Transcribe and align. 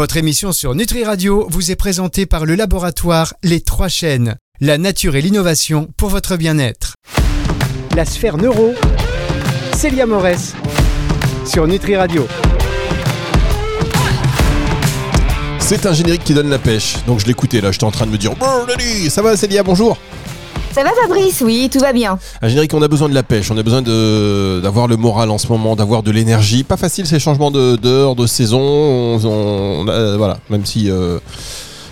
Votre 0.00 0.16
émission 0.16 0.50
sur 0.52 0.74
Nutri 0.74 1.04
Radio 1.04 1.46
vous 1.50 1.70
est 1.70 1.76
présentée 1.76 2.24
par 2.24 2.46
le 2.46 2.54
laboratoire 2.54 3.34
Les 3.42 3.60
Trois 3.60 3.88
Chaînes, 3.88 4.36
la 4.58 4.78
nature 4.78 5.14
et 5.14 5.20
l'innovation 5.20 5.90
pour 5.98 6.08
votre 6.08 6.38
bien-être. 6.38 6.94
La 7.94 8.06
sphère 8.06 8.38
neuro, 8.38 8.72
Célia 9.74 10.06
Morès, 10.06 10.54
sur 11.44 11.66
Nutri 11.66 11.96
Radio. 11.96 12.26
C'est 15.58 15.84
un 15.84 15.92
générique 15.92 16.24
qui 16.24 16.32
donne 16.32 16.48
la 16.48 16.58
pêche. 16.58 16.96
Donc 17.06 17.20
je 17.20 17.26
l'écoutais 17.26 17.60
là, 17.60 17.70
j'étais 17.70 17.84
en 17.84 17.90
train 17.90 18.06
de 18.06 18.10
me 18.10 18.16
dire 18.16 18.32
Oh, 18.40 18.64
ça 19.10 19.20
va 19.20 19.36
Célia, 19.36 19.62
bonjour 19.62 19.98
ça 20.72 20.84
va 20.84 20.90
Fabrice, 21.02 21.40
oui, 21.40 21.68
tout 21.72 21.80
va 21.80 21.92
bien. 21.92 22.18
Un 22.42 22.48
générique, 22.48 22.72
on 22.74 22.82
a 22.82 22.88
besoin 22.88 23.08
de 23.08 23.14
la 23.14 23.24
pêche, 23.24 23.50
on 23.50 23.58
a 23.58 23.62
besoin 23.62 23.82
d'avoir 23.82 24.86
le 24.86 24.96
moral 24.96 25.30
en 25.30 25.38
ce 25.38 25.48
moment, 25.48 25.74
d'avoir 25.74 26.02
de 26.02 26.10
l'énergie. 26.10 26.62
Pas 26.62 26.76
facile 26.76 27.06
ces 27.06 27.18
changements 27.18 27.50
d'heure, 27.50 28.14
de, 28.14 28.26
saison. 28.26 28.60
On, 28.60 29.84
voilà, 30.16 30.38
même 30.48 30.64
si... 30.64 30.90
Euh, 30.90 31.18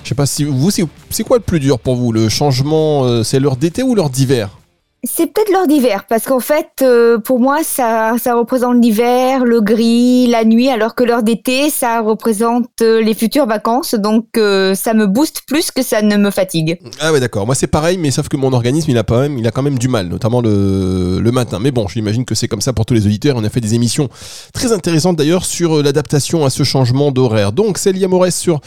je 0.05 0.11
sais 0.11 0.15
pas 0.15 0.27
si 0.27 0.45
vous, 0.45 0.71
c'est 0.71 1.25
quoi 1.25 1.37
le 1.37 1.43
plus 1.43 1.61
dur 1.61 1.79
pour 1.79 1.97
vous 1.97 2.13
Le 2.13 2.30
changement, 2.30 3.05
euh, 3.05 3.23
c'est 3.23 3.41
l'heure 3.41 3.57
d'été 3.57 3.83
ou 3.83 3.95
l'heure 3.95 4.09
d'hiver? 4.09 4.58
C'est 5.05 5.33
peut-être 5.33 5.52
l'heure 5.52 5.69
d'hiver, 5.69 6.07
parce 6.09 6.25
qu'en 6.25 6.41
fait, 6.41 6.70
euh, 6.83 7.19
pour 7.19 7.38
moi, 7.38 7.62
ça, 7.62 8.16
ça 8.20 8.34
représente 8.34 8.83
l'hiver, 8.83 9.45
le 9.45 9.61
gris, 9.61 10.27
la 10.27 10.45
nuit, 10.45 10.69
alors 10.69 10.97
que 10.97 11.05
l'heure 11.05 11.23
d'été, 11.23 11.71
ça 11.71 12.01
représente 12.01 12.69
euh, 12.83 13.01
les 13.01 13.15
futures 13.15 13.47
vacances. 13.47 13.95
Donc, 13.95 14.27
euh, 14.37 14.74
ça 14.74 14.95
me 14.95 15.07
booste 15.07 15.43
plus 15.47 15.71
que 15.71 15.83
ça 15.83 16.02
ne 16.02 16.16
me 16.16 16.33
fatigue. 16.33 16.80
Ah 16.98 17.12
ouais, 17.12 17.21
d'accord. 17.21 17.47
Moi, 17.47 17.55
c'est 17.55 17.69
pareil, 17.69 17.97
mais 17.97 18.11
sauf 18.11 18.29
que 18.29 18.37
mon 18.37 18.52
organisme, 18.52 18.91
il 18.91 18.98
a 18.98 19.05
même, 19.09 19.38
il 19.38 19.47
a 19.47 19.52
quand 19.52 19.62
même 19.62 19.79
du 19.79 19.87
mal, 19.87 20.09
notamment 20.09 20.41
le, 20.41 21.21
le 21.21 21.30
matin. 21.30 21.60
Mais 21.60 21.71
bon, 21.71 21.87
j'imagine 21.87 22.24
que 22.24 22.35
c'est 22.35 22.49
comme 22.49 22.60
ça 22.60 22.73
pour 22.73 22.85
tous 22.85 22.95
les 22.95 23.07
auditeurs. 23.07 23.37
On 23.37 23.45
a 23.45 23.51
fait 23.51 23.60
des 23.60 23.74
émissions 23.74 24.09
très 24.52 24.73
intéressantes 24.73 25.15
d'ailleurs 25.16 25.45
sur 25.45 25.80
l'adaptation 25.80 26.45
à 26.45 26.51
ce 26.51 26.65
changement 26.65 27.12
d'horaire. 27.12 27.52
Donc, 27.52 27.79
Célia 27.79 28.09
Morès 28.09 28.37
sur 28.37 28.60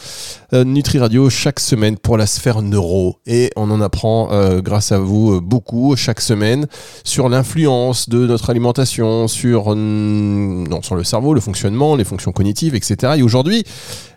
Nutri 0.52 0.98
Radio 0.98 1.28
chaque 1.28 1.60
semaine 1.60 1.98
pour 1.98 2.16
la 2.16 2.26
sphère 2.26 2.62
neuro. 2.62 3.16
Et 3.26 3.50
on 3.54 3.70
en 3.70 3.82
apprend, 3.82 4.30
grâce 4.60 4.92
à 4.92 4.98
vous, 4.98 5.42
beaucoup 5.42 5.94
chaque 5.94 6.21
semaine 6.22 6.66
sur 7.04 7.28
l'influence 7.28 8.08
de 8.08 8.26
notre 8.26 8.50
alimentation 8.50 9.28
sur, 9.28 9.74
mm, 9.74 10.68
non, 10.68 10.82
sur 10.82 10.94
le 10.94 11.04
cerveau, 11.04 11.34
le 11.34 11.40
fonctionnement, 11.40 11.96
les 11.96 12.04
fonctions 12.04 12.32
cognitives, 12.32 12.74
etc. 12.74 13.14
Et 13.16 13.22
aujourd'hui, 13.22 13.64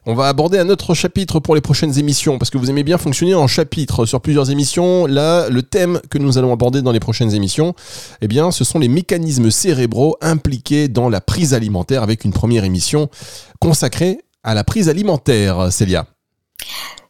on 0.05 0.13
va 0.13 0.27
aborder 0.27 0.59
un 0.59 0.69
autre 0.69 0.93
chapitre 0.93 1.39
pour 1.39 1.55
les 1.55 1.61
prochaines 1.61 1.97
émissions, 1.97 2.37
parce 2.37 2.51
que 2.51 2.57
vous 2.57 2.69
aimez 2.69 2.83
bien 2.83 2.97
fonctionner 2.97 3.33
en 3.33 3.47
chapitres 3.47 4.05
sur 4.05 4.21
plusieurs 4.21 4.51
émissions. 4.51 5.07
Là, 5.07 5.49
le 5.49 5.63
thème 5.63 5.99
que 6.09 6.17
nous 6.17 6.37
allons 6.37 6.53
aborder 6.53 6.81
dans 6.81 6.91
les 6.91 6.99
prochaines 6.99 7.33
émissions, 7.33 7.73
eh 8.21 8.27
bien, 8.27 8.51
ce 8.51 8.63
sont 8.63 8.77
les 8.77 8.87
mécanismes 8.87 9.49
cérébraux 9.49 10.15
impliqués 10.21 10.87
dans 10.87 11.09
la 11.09 11.21
prise 11.21 11.53
alimentaire, 11.53 12.03
avec 12.03 12.23
une 12.23 12.33
première 12.33 12.63
émission 12.63 13.09
consacrée 13.59 14.19
à 14.43 14.53
la 14.53 14.63
prise 14.63 14.89
alimentaire, 14.89 15.71
Célia. 15.71 16.05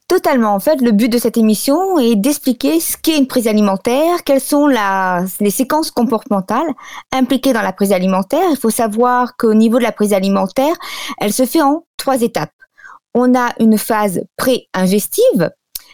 Totalement. 0.07 0.53
En 0.53 0.59
fait, 0.59 0.81
le 0.81 0.91
but 0.91 1.09
de 1.09 1.17
cette 1.17 1.35
émission 1.35 1.97
est 1.97 2.15
d'expliquer 2.15 2.79
ce 2.79 2.95
qu'est 2.95 3.17
une 3.17 3.25
prise 3.25 3.47
alimentaire, 3.47 4.23
quelles 4.23 4.39
sont 4.39 4.67
les 4.67 5.49
séquences 5.49 5.89
comportementales 5.89 6.67
impliquées 7.11 7.53
dans 7.53 7.63
la 7.63 7.73
prise 7.73 7.91
alimentaire. 7.91 8.47
Il 8.51 8.57
faut 8.57 8.69
savoir 8.69 9.35
qu'au 9.35 9.55
niveau 9.55 9.79
de 9.79 9.83
la 9.83 9.91
prise 9.91 10.13
alimentaire, 10.13 10.75
elle 11.17 11.33
se 11.33 11.45
fait 11.45 11.61
en 11.61 11.85
trois 11.97 12.21
étapes. 12.21 12.53
On 13.15 13.33
a 13.33 13.53
une 13.59 13.79
phase 13.79 14.21
pré-ingestive, 14.37 15.49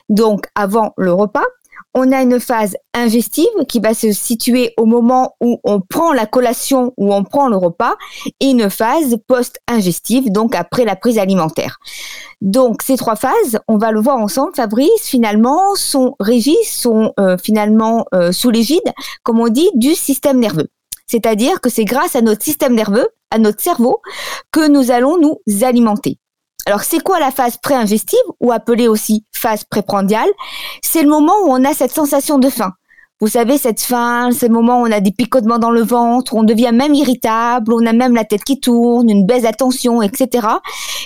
donc 0.10 0.46
avant 0.56 0.94
le 0.98 1.14
repas 1.14 1.46
on 1.94 2.12
a 2.12 2.22
une 2.22 2.40
phase 2.40 2.76
ingestive 2.94 3.46
qui 3.68 3.80
va 3.80 3.94
se 3.94 4.12
situer 4.12 4.74
au 4.78 4.86
moment 4.86 5.36
où 5.42 5.60
on 5.64 5.82
prend 5.82 6.14
la 6.14 6.26
collation, 6.26 6.94
ou 6.98 7.14
on 7.14 7.24
prend 7.24 7.48
le 7.48 7.58
repas, 7.58 7.96
et 8.40 8.50
une 8.50 8.70
phase 8.70 9.18
post-ingestive, 9.28 10.32
donc 10.32 10.56
après 10.56 10.86
la 10.86 10.96
prise 10.96 11.18
alimentaire. 11.18 11.78
Donc 12.42 12.82
ces 12.82 12.98
trois 12.98 13.16
phases, 13.16 13.60
on 13.68 13.78
va 13.78 13.92
le 13.92 14.00
voir 14.00 14.18
ensemble, 14.18 14.56
Fabrice, 14.56 15.04
finalement, 15.04 15.76
sont 15.76 16.16
régies, 16.20 16.64
sont 16.66 17.14
euh, 17.20 17.38
finalement 17.38 18.06
euh, 18.14 18.32
sous 18.32 18.50
l'égide, 18.50 18.94
comme 19.24 19.40
on 19.40 19.50
dit, 19.50 19.70
du 19.76 19.94
système 19.96 20.40
nerveux. 20.40 20.70
C'est-à-dire 21.08 21.60
que 21.60 21.70
c'est 21.70 21.86
grâce 21.86 22.16
à 22.16 22.22
notre 22.22 22.42
système 22.42 22.74
nerveux, 22.74 23.10
à 23.32 23.38
notre 23.38 23.62
cerveau, 23.62 24.02
que 24.52 24.68
nous 24.70 24.92
allons 24.92 25.18
nous 25.18 25.42
alimenter. 25.64 26.21
Alors, 26.66 26.84
c'est 26.84 27.00
quoi 27.00 27.20
la 27.20 27.32
phase 27.32 27.58
pré-ingestive 27.58 28.20
ou 28.40 28.52
appelée 28.52 28.88
aussi 28.88 29.26
phase 29.34 29.64
préprandiale? 29.64 30.30
C'est 30.82 31.04
le 31.04 31.10
moment 31.10 31.34
où 31.44 31.50
on 31.50 31.64
a 31.66 31.74
cette 31.74 31.92
sensation 31.92 32.38
de 32.38 32.50
faim. 32.50 32.74
Vous 33.20 33.28
savez, 33.28 33.60
cette 33.60 33.82
faim, 33.82 34.30
c'est 34.32 34.48
le 34.48 34.54
moment 34.54 34.82
où 34.82 34.88
on 34.88 34.92
a 34.92 35.00
des 35.00 35.12
picotements 35.12 35.60
dans 35.60 35.70
le 35.70 35.84
ventre, 35.84 36.34
on 36.34 36.42
devient 36.44 36.72
même 36.74 36.96
irritable, 36.96 37.72
on 37.72 37.86
a 37.86 37.94
même 37.94 38.16
la 38.16 38.26
tête 38.26 38.44
qui 38.44 38.60
tourne, 38.60 39.12
une 39.12 39.28
baisse 39.28 39.44
d'attention, 39.44 40.02
etc. 40.02 40.48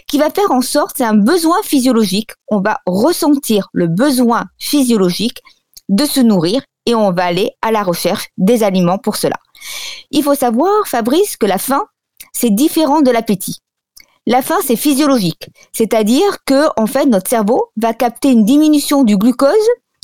qui 0.07 0.17
va 0.17 0.29
faire 0.29 0.51
en 0.51 0.61
sorte, 0.61 0.95
c'est 0.97 1.03
un 1.03 1.15
besoin 1.17 1.57
physiologique. 1.63 2.31
On 2.47 2.61
va 2.61 2.79
ressentir 2.85 3.67
le 3.73 3.87
besoin 3.87 4.45
physiologique 4.59 5.41
de 5.89 6.05
se 6.05 6.21
nourrir 6.21 6.61
et 6.85 6.95
on 6.95 7.11
va 7.11 7.25
aller 7.25 7.51
à 7.61 7.71
la 7.71 7.83
recherche 7.83 8.27
des 8.37 8.63
aliments 8.63 8.97
pour 8.97 9.17
cela. 9.17 9.35
Il 10.11 10.23
faut 10.23 10.35
savoir, 10.35 10.87
Fabrice, 10.87 11.35
que 11.35 11.45
la 11.45 11.57
faim, 11.57 11.83
c'est 12.31 12.49
différent 12.49 13.01
de 13.01 13.11
l'appétit. 13.11 13.57
La 14.27 14.41
faim, 14.41 14.57
c'est 14.63 14.75
physiologique. 14.75 15.49
C'est-à-dire 15.71 16.43
que, 16.45 16.67
en 16.81 16.87
fait, 16.87 17.05
notre 17.05 17.29
cerveau 17.29 17.69
va 17.77 17.93
capter 17.93 18.31
une 18.31 18.43
diminution 18.43 19.03
du 19.03 19.17
glucose, 19.17 19.53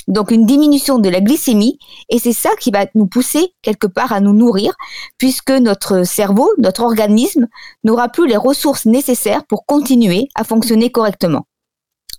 donc 0.08 0.30
une 0.30 0.46
diminution 0.46 1.00
de 1.00 1.10
la 1.10 1.22
glycémie, 1.22 1.80
et 2.10 2.20
c'est 2.20 2.34
ça 2.34 2.52
qui 2.60 2.70
va 2.70 2.86
nous 2.94 3.08
pousser 3.08 3.54
quelque 3.64 3.88
part 3.88 4.14
à 4.14 4.20
nous 4.20 4.34
nourrir, 4.34 4.76
puisque 5.18 5.52
notre 5.52 6.04
cerveau, 6.04 6.52
notre 6.60 6.84
organisme, 6.84 7.48
n'aura 7.84 8.10
plus 8.10 8.28
les 8.28 8.38
ressources 8.38 8.86
nécessaires 8.86 9.44
pour 9.46 9.66
continuer 9.66 10.28
à 10.36 10.44
fonctionner 10.44 10.92
correctement. 10.92 11.48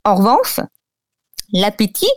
En 0.05 0.17
revanche, 0.17 0.59
L'appétit, 1.55 2.11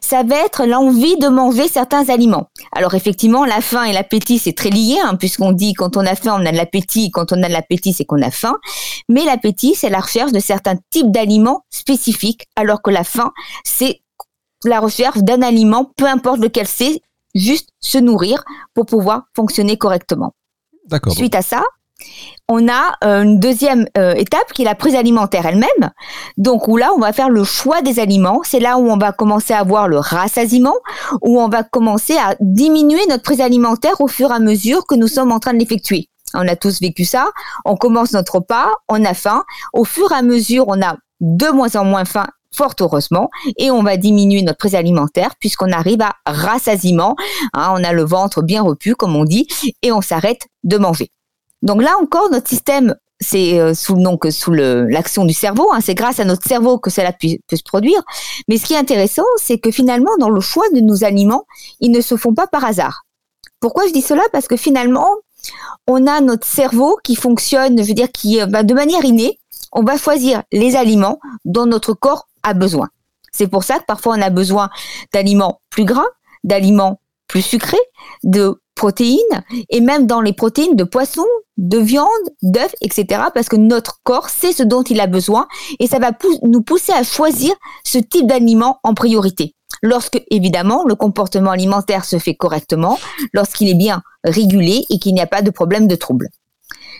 ça 0.00 0.22
va 0.22 0.36
être 0.36 0.64
l'envie 0.64 1.18
de 1.18 1.28
manger 1.28 1.68
certains 1.68 2.08
aliments. 2.08 2.48
Alors 2.74 2.94
effectivement, 2.94 3.44
la 3.44 3.60
faim 3.60 3.84
et 3.84 3.92
l'appétit, 3.92 4.38
c'est 4.38 4.54
très 4.54 4.70
lié, 4.70 4.96
hein, 5.04 5.16
puisqu'on 5.16 5.52
dit 5.52 5.74
quand 5.74 5.98
on 5.98 6.06
a 6.06 6.14
faim, 6.14 6.38
on 6.40 6.46
a 6.46 6.52
de 6.52 6.56
l'appétit, 6.56 7.10
quand 7.10 7.32
on 7.32 7.42
a 7.42 7.48
de 7.48 7.52
l'appétit, 7.52 7.92
c'est 7.92 8.06
qu'on 8.06 8.22
a 8.22 8.30
faim. 8.30 8.56
Mais 9.10 9.24
l'appétit, 9.24 9.74
c'est 9.74 9.90
la 9.90 10.00
recherche 10.00 10.32
de 10.32 10.40
certains 10.40 10.76
types 10.90 11.10
d'aliments 11.10 11.66
spécifiques, 11.68 12.46
alors 12.56 12.80
que 12.80 12.90
la 12.90 13.04
faim, 13.04 13.32
c'est 13.62 14.00
la 14.64 14.80
recherche 14.80 15.18
d'un 15.18 15.42
aliment, 15.42 15.84
peu 15.96 16.06
importe 16.06 16.40
lequel 16.40 16.66
c'est, 16.66 17.02
juste 17.34 17.70
se 17.80 17.98
nourrir 17.98 18.42
pour 18.74 18.86
pouvoir 18.86 19.24
fonctionner 19.34 19.76
correctement. 19.76 20.34
D'accord. 20.88 21.14
Suite 21.14 21.34
à 21.34 21.42
ça, 21.42 21.62
on 22.48 22.68
a 22.68 22.94
euh, 23.04 23.22
une 23.22 23.38
deuxième 23.38 23.86
euh, 23.96 24.14
étape 24.14 24.52
qui 24.52 24.62
est 24.62 24.64
la 24.66 24.74
prise 24.74 24.94
alimentaire 24.94 25.46
elle-même. 25.46 25.90
Donc 26.36 26.68
où 26.68 26.76
là, 26.76 26.90
on 26.94 26.98
va 26.98 27.12
faire 27.12 27.30
le 27.30 27.44
choix 27.44 27.82
des 27.82 27.98
aliments. 27.98 28.42
C'est 28.44 28.60
là 28.60 28.78
où 28.78 28.90
on 28.90 28.98
va 28.98 29.12
commencer 29.12 29.54
à 29.54 29.60
avoir 29.60 29.88
le 29.88 29.98
rassasiement, 29.98 30.74
où 31.22 31.40
on 31.40 31.48
va 31.48 31.62
commencer 31.62 32.16
à 32.16 32.36
diminuer 32.40 33.00
notre 33.08 33.22
prise 33.22 33.40
alimentaire 33.40 34.00
au 34.00 34.08
fur 34.08 34.30
et 34.30 34.34
à 34.34 34.38
mesure 34.38 34.86
que 34.86 34.94
nous 34.94 35.08
sommes 35.08 35.32
en 35.32 35.38
train 35.38 35.54
de 35.54 35.58
l'effectuer. 35.58 36.08
On 36.34 36.46
a 36.48 36.56
tous 36.56 36.80
vécu 36.80 37.04
ça. 37.04 37.30
On 37.64 37.76
commence 37.76 38.12
notre 38.12 38.36
repas, 38.36 38.70
on 38.88 39.04
a 39.04 39.14
faim. 39.14 39.44
Au 39.72 39.84
fur 39.84 40.12
et 40.12 40.16
à 40.16 40.22
mesure, 40.22 40.64
on 40.68 40.82
a 40.82 40.96
de 41.20 41.48
moins 41.48 41.74
en 41.76 41.84
moins 41.84 42.04
faim 42.04 42.26
fort 42.54 42.74
heureusement, 42.80 43.30
et 43.56 43.70
on 43.70 43.82
va 43.82 43.96
diminuer 43.96 44.42
notre 44.42 44.58
prise 44.58 44.74
alimentaire 44.74 45.36
puisqu'on 45.40 45.72
arrive 45.72 46.02
à 46.02 46.12
rassasiement. 46.26 47.16
Hein, 47.54 47.72
on 47.74 47.82
a 47.82 47.94
le 47.94 48.04
ventre 48.04 48.42
bien 48.42 48.62
repu, 48.62 48.94
comme 48.94 49.16
on 49.16 49.24
dit, 49.24 49.48
et 49.82 49.90
on 49.90 50.02
s'arrête 50.02 50.48
de 50.64 50.76
manger. 50.76 51.10
Donc 51.62 51.82
là 51.82 51.94
encore, 52.00 52.30
notre 52.30 52.48
système, 52.48 52.94
c'est 53.20 53.60
euh, 53.60 53.72
sous 53.74 53.94
donc 53.94 54.26
sous 54.30 54.52
l'action 54.52 55.24
du 55.24 55.32
cerveau. 55.32 55.72
Hein, 55.72 55.80
c'est 55.80 55.94
grâce 55.94 56.20
à 56.20 56.24
notre 56.24 56.46
cerveau 56.46 56.78
que 56.78 56.90
cela 56.90 57.12
peut, 57.12 57.36
se 57.52 57.62
produire. 57.62 58.02
Mais 58.48 58.58
ce 58.58 58.66
qui 58.66 58.74
est 58.74 58.78
intéressant, 58.78 59.24
c'est 59.36 59.58
que 59.58 59.70
finalement, 59.70 60.16
dans 60.18 60.30
le 60.30 60.40
choix 60.40 60.68
de 60.74 60.80
nos 60.80 61.04
aliments, 61.04 61.44
ils 61.80 61.90
ne 61.90 62.00
se 62.00 62.16
font 62.16 62.34
pas 62.34 62.46
par 62.46 62.64
hasard. 62.64 63.04
Pourquoi 63.60 63.86
je 63.86 63.92
dis 63.92 64.02
cela? 64.02 64.22
Parce 64.32 64.48
que 64.48 64.56
finalement, 64.56 65.08
on 65.86 66.06
a 66.06 66.20
notre 66.20 66.46
cerveau 66.46 66.98
qui 67.04 67.14
fonctionne, 67.14 67.78
je 67.78 67.86
veux 67.86 67.94
dire, 67.94 68.10
qui 68.10 68.44
bah, 68.46 68.64
de 68.64 68.74
manière 68.74 69.04
innée, 69.04 69.38
on 69.72 69.82
va 69.82 69.96
choisir 69.96 70.42
les 70.52 70.76
aliments 70.76 71.18
dont 71.44 71.66
notre 71.66 71.94
corps 71.94 72.28
a 72.42 72.54
besoin. 72.54 72.88
C'est 73.32 73.48
pour 73.48 73.64
ça 73.64 73.78
que 73.78 73.84
parfois 73.84 74.14
on 74.16 74.22
a 74.22 74.30
besoin 74.30 74.68
d'aliments 75.12 75.60
plus 75.70 75.84
gras, 75.84 76.06
d'aliments 76.44 77.00
plus 77.28 77.42
sucrés, 77.42 77.80
de 78.24 78.60
et 79.70 79.80
même 79.80 80.06
dans 80.06 80.20
les 80.20 80.32
protéines 80.32 80.76
de 80.76 80.84
poisson, 80.84 81.24
de 81.56 81.78
viande, 81.78 82.08
d'œufs, 82.42 82.74
etc. 82.80 83.22
Parce 83.34 83.48
que 83.48 83.56
notre 83.56 84.00
corps 84.02 84.28
sait 84.28 84.52
ce 84.52 84.62
dont 84.62 84.82
il 84.82 85.00
a 85.00 85.06
besoin 85.06 85.46
et 85.78 85.86
ça 85.86 85.98
va 85.98 86.12
nous 86.42 86.62
pousser 86.62 86.92
à 86.92 87.02
choisir 87.02 87.54
ce 87.84 87.98
type 87.98 88.26
d'aliment 88.26 88.78
en 88.82 88.94
priorité. 88.94 89.54
Lorsque, 89.82 90.22
évidemment, 90.30 90.84
le 90.84 90.94
comportement 90.94 91.50
alimentaire 91.50 92.04
se 92.04 92.18
fait 92.18 92.34
correctement, 92.34 92.98
lorsqu'il 93.32 93.68
est 93.68 93.74
bien 93.74 94.02
régulé 94.22 94.84
et 94.90 94.98
qu'il 94.98 95.14
n'y 95.14 95.20
a 95.20 95.26
pas 95.26 95.42
de 95.42 95.50
problème 95.50 95.88
de 95.88 95.96
trouble. 95.96 96.28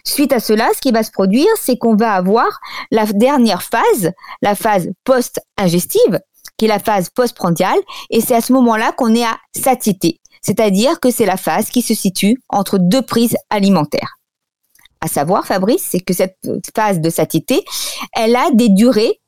Suite 0.05 0.32
à 0.32 0.40
cela, 0.40 0.69
ce 0.75 0.81
qui 0.81 0.90
va 0.90 1.05
se 1.05 1.12
produire, 1.12 1.49
c'est 1.61 1.76
qu'on 1.76 1.94
va 1.94 2.14
avoir 2.14 2.61
la 2.90 3.06
dernière 3.06 3.62
phase, 3.62 4.11
la 4.40 4.56
phase 4.56 4.88
post-ingestive, 5.05 6.20
qui 6.56 6.64
est 6.64 6.69
la 6.69 6.81
phase 6.81 7.08
postprandiale, 7.08 7.78
et 8.11 8.20
c'est 8.20 8.35
à 8.35 8.40
ce 8.40 8.52
moment-là 8.52 8.93
qu'on 8.93 9.14
est 9.14 9.25
à 9.25 9.38
satiété 9.55 10.20
c'est-à-dire 10.42 11.00
que 11.00 11.10
c'est 11.10 11.26
la 11.26 11.36
phase 11.36 11.70
qui 11.70 11.82
se 11.82 11.94
situe 11.94 12.42
entre 12.48 12.78
deux 12.78 13.02
prises 13.02 13.36
alimentaires. 13.50 14.18
à 15.00 15.08
savoir, 15.08 15.46
Fabrice, 15.46 15.84
c'est 15.90 16.00
que 16.00 16.14
cette 16.14 16.38
phase 16.76 17.00
de 17.00 17.10
satiété, 17.10 17.64
elle 18.14 18.36
a 18.36 18.50
des 18.52 18.68
durées 18.68 19.20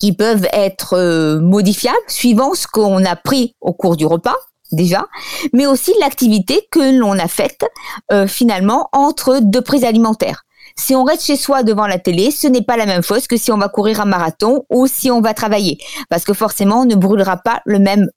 qui 0.00 0.12
peuvent 0.12 0.48
être 0.52 0.94
euh, 0.94 1.40
modifiables 1.40 1.96
suivant 2.08 2.54
ce 2.54 2.66
qu'on 2.66 3.04
a 3.04 3.14
pris 3.14 3.54
au 3.60 3.72
cours 3.72 3.96
du 3.96 4.06
repas 4.06 4.34
déjà, 4.72 5.06
mais 5.52 5.66
aussi 5.66 5.92
l'activité 6.00 6.66
que 6.72 6.98
l'on 6.98 7.18
a 7.18 7.28
faite 7.28 7.64
euh, 8.12 8.26
finalement 8.26 8.88
entre 8.92 9.38
deux 9.40 9.62
prises 9.62 9.84
alimentaires. 9.84 10.42
Si 10.76 10.94
on 10.94 11.04
reste 11.04 11.24
chez 11.24 11.36
soi 11.36 11.62
devant 11.62 11.86
la 11.86 11.98
télé, 11.98 12.30
ce 12.30 12.48
n'est 12.48 12.62
pas 12.62 12.76
la 12.76 12.86
même 12.86 13.02
chose 13.02 13.26
que 13.26 13.36
si 13.36 13.50
on 13.50 13.58
va 13.58 13.68
courir 13.68 14.00
un 14.00 14.04
marathon 14.04 14.64
ou 14.68 14.86
si 14.86 15.10
on 15.10 15.20
va 15.20 15.32
travailler, 15.32 15.78
parce 16.10 16.24
que 16.24 16.34
forcément, 16.34 16.80
on 16.80 16.84
ne 16.84 16.96
brûlera 16.96 17.38
pas 17.38 17.62
le 17.64 17.78
même 17.78 18.08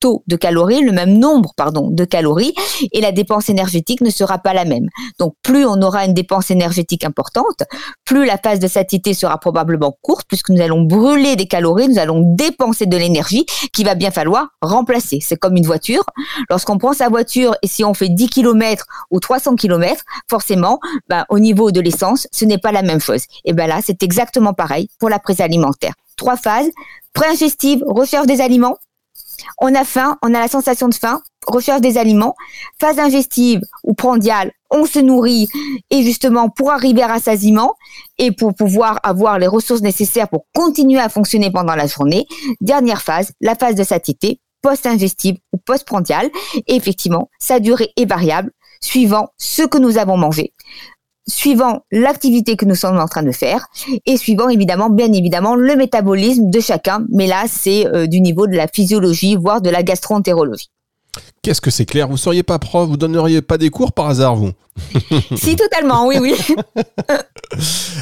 taux 0.00 0.22
de 0.26 0.36
calories, 0.36 0.82
le 0.82 0.92
même 0.92 1.18
nombre, 1.18 1.52
pardon, 1.56 1.88
de 1.90 2.04
calories, 2.04 2.54
et 2.92 3.00
la 3.00 3.12
dépense 3.12 3.48
énergétique 3.48 4.00
ne 4.00 4.10
sera 4.10 4.38
pas 4.38 4.54
la 4.54 4.64
même. 4.64 4.88
Donc, 5.18 5.34
plus 5.42 5.64
on 5.64 5.80
aura 5.82 6.04
une 6.04 6.14
dépense 6.14 6.50
énergétique 6.50 7.04
importante, 7.04 7.62
plus 8.04 8.24
la 8.24 8.38
phase 8.38 8.58
de 8.58 8.68
satiété 8.68 9.14
sera 9.14 9.38
probablement 9.38 9.96
courte, 10.02 10.26
puisque 10.28 10.50
nous 10.50 10.60
allons 10.60 10.82
brûler 10.82 11.36
des 11.36 11.46
calories, 11.46 11.88
nous 11.88 11.98
allons 11.98 12.34
dépenser 12.34 12.86
de 12.86 12.96
l'énergie 12.96 13.46
qu'il 13.72 13.86
va 13.86 13.94
bien 13.94 14.10
falloir 14.10 14.48
remplacer. 14.62 15.18
C'est 15.20 15.36
comme 15.36 15.56
une 15.56 15.66
voiture. 15.66 16.04
Lorsqu'on 16.50 16.78
prend 16.78 16.92
sa 16.92 17.08
voiture 17.08 17.54
et 17.62 17.66
si 17.68 17.84
on 17.84 17.94
fait 17.94 18.08
10 18.08 18.28
km 18.28 18.84
ou 19.10 19.20
300 19.20 19.56
km, 19.56 20.02
forcément, 20.28 20.78
ben, 21.08 21.24
au 21.28 21.38
niveau 21.38 21.70
de 21.70 21.80
l'essence, 21.80 22.26
ce 22.32 22.44
n'est 22.44 22.58
pas 22.58 22.72
la 22.72 22.82
même 22.82 23.00
chose. 23.00 23.24
Et 23.44 23.52
ben 23.52 23.66
là, 23.66 23.80
c'est 23.84 24.02
exactement 24.02 24.54
pareil 24.54 24.88
pour 24.98 25.08
la 25.08 25.18
prise 25.18 25.40
alimentaire. 25.40 25.94
Trois 26.16 26.36
phases, 26.36 26.68
pré-ingestive, 27.12 27.82
recherche 27.86 28.26
des 28.26 28.40
aliments, 28.40 28.76
on 29.60 29.74
a 29.74 29.84
faim, 29.84 30.16
on 30.22 30.34
a 30.34 30.40
la 30.40 30.48
sensation 30.48 30.88
de 30.88 30.94
faim, 30.94 31.20
recherche 31.46 31.80
des 31.80 31.98
aliments, 31.98 32.34
phase 32.80 32.98
ingestive 32.98 33.60
ou 33.84 33.94
prandiale, 33.94 34.52
on 34.70 34.84
se 34.84 34.98
nourrit 34.98 35.48
et 35.90 36.02
justement 36.02 36.48
pour 36.50 36.70
arriver 36.70 37.02
à 37.02 37.06
rassasiement 37.06 37.74
et 38.18 38.32
pour 38.32 38.54
pouvoir 38.54 39.00
avoir 39.02 39.38
les 39.38 39.46
ressources 39.46 39.80
nécessaires 39.80 40.28
pour 40.28 40.46
continuer 40.54 41.00
à 41.00 41.08
fonctionner 41.08 41.50
pendant 41.50 41.74
la 41.74 41.86
journée. 41.86 42.26
Dernière 42.60 43.02
phase, 43.02 43.32
la 43.40 43.54
phase 43.54 43.74
de 43.74 43.84
satiété, 43.84 44.40
post-ingestive 44.62 45.36
ou 45.52 45.58
post-prandiale. 45.58 46.30
Et 46.66 46.76
effectivement, 46.76 47.30
sa 47.38 47.60
durée 47.60 47.92
est 47.96 48.04
variable 48.04 48.50
suivant 48.80 49.28
ce 49.38 49.62
que 49.62 49.78
nous 49.78 49.98
avons 49.98 50.16
mangé 50.16 50.52
suivant 51.28 51.84
l'activité 51.92 52.56
que 52.56 52.64
nous 52.64 52.74
sommes 52.74 52.98
en 52.98 53.06
train 53.06 53.22
de 53.22 53.32
faire 53.32 53.66
et 54.06 54.16
suivant 54.16 54.48
évidemment, 54.48 54.90
bien 54.90 55.12
évidemment, 55.12 55.54
le 55.54 55.76
métabolisme 55.76 56.50
de 56.50 56.60
chacun. 56.60 57.04
Mais 57.10 57.26
là, 57.26 57.44
c'est 57.46 57.86
euh, 57.86 58.06
du 58.06 58.20
niveau 58.20 58.46
de 58.46 58.56
la 58.56 58.66
physiologie, 58.66 59.36
voire 59.36 59.60
de 59.60 59.70
la 59.70 59.82
gastroentérologie. 59.82 60.70
Qu'est-ce 61.42 61.60
que 61.60 61.70
c'est 61.70 61.86
clair? 61.86 62.08
Vous 62.08 62.16
seriez 62.16 62.42
pas 62.42 62.58
prof 62.58 62.88
Vous 62.88 62.96
donneriez 62.96 63.42
pas 63.42 63.58
des 63.58 63.70
cours 63.70 63.92
par 63.92 64.08
hasard, 64.08 64.36
vous? 64.36 64.50
Si, 65.36 65.56
totalement, 65.56 66.06
oui, 66.06 66.16
oui. 66.20 66.34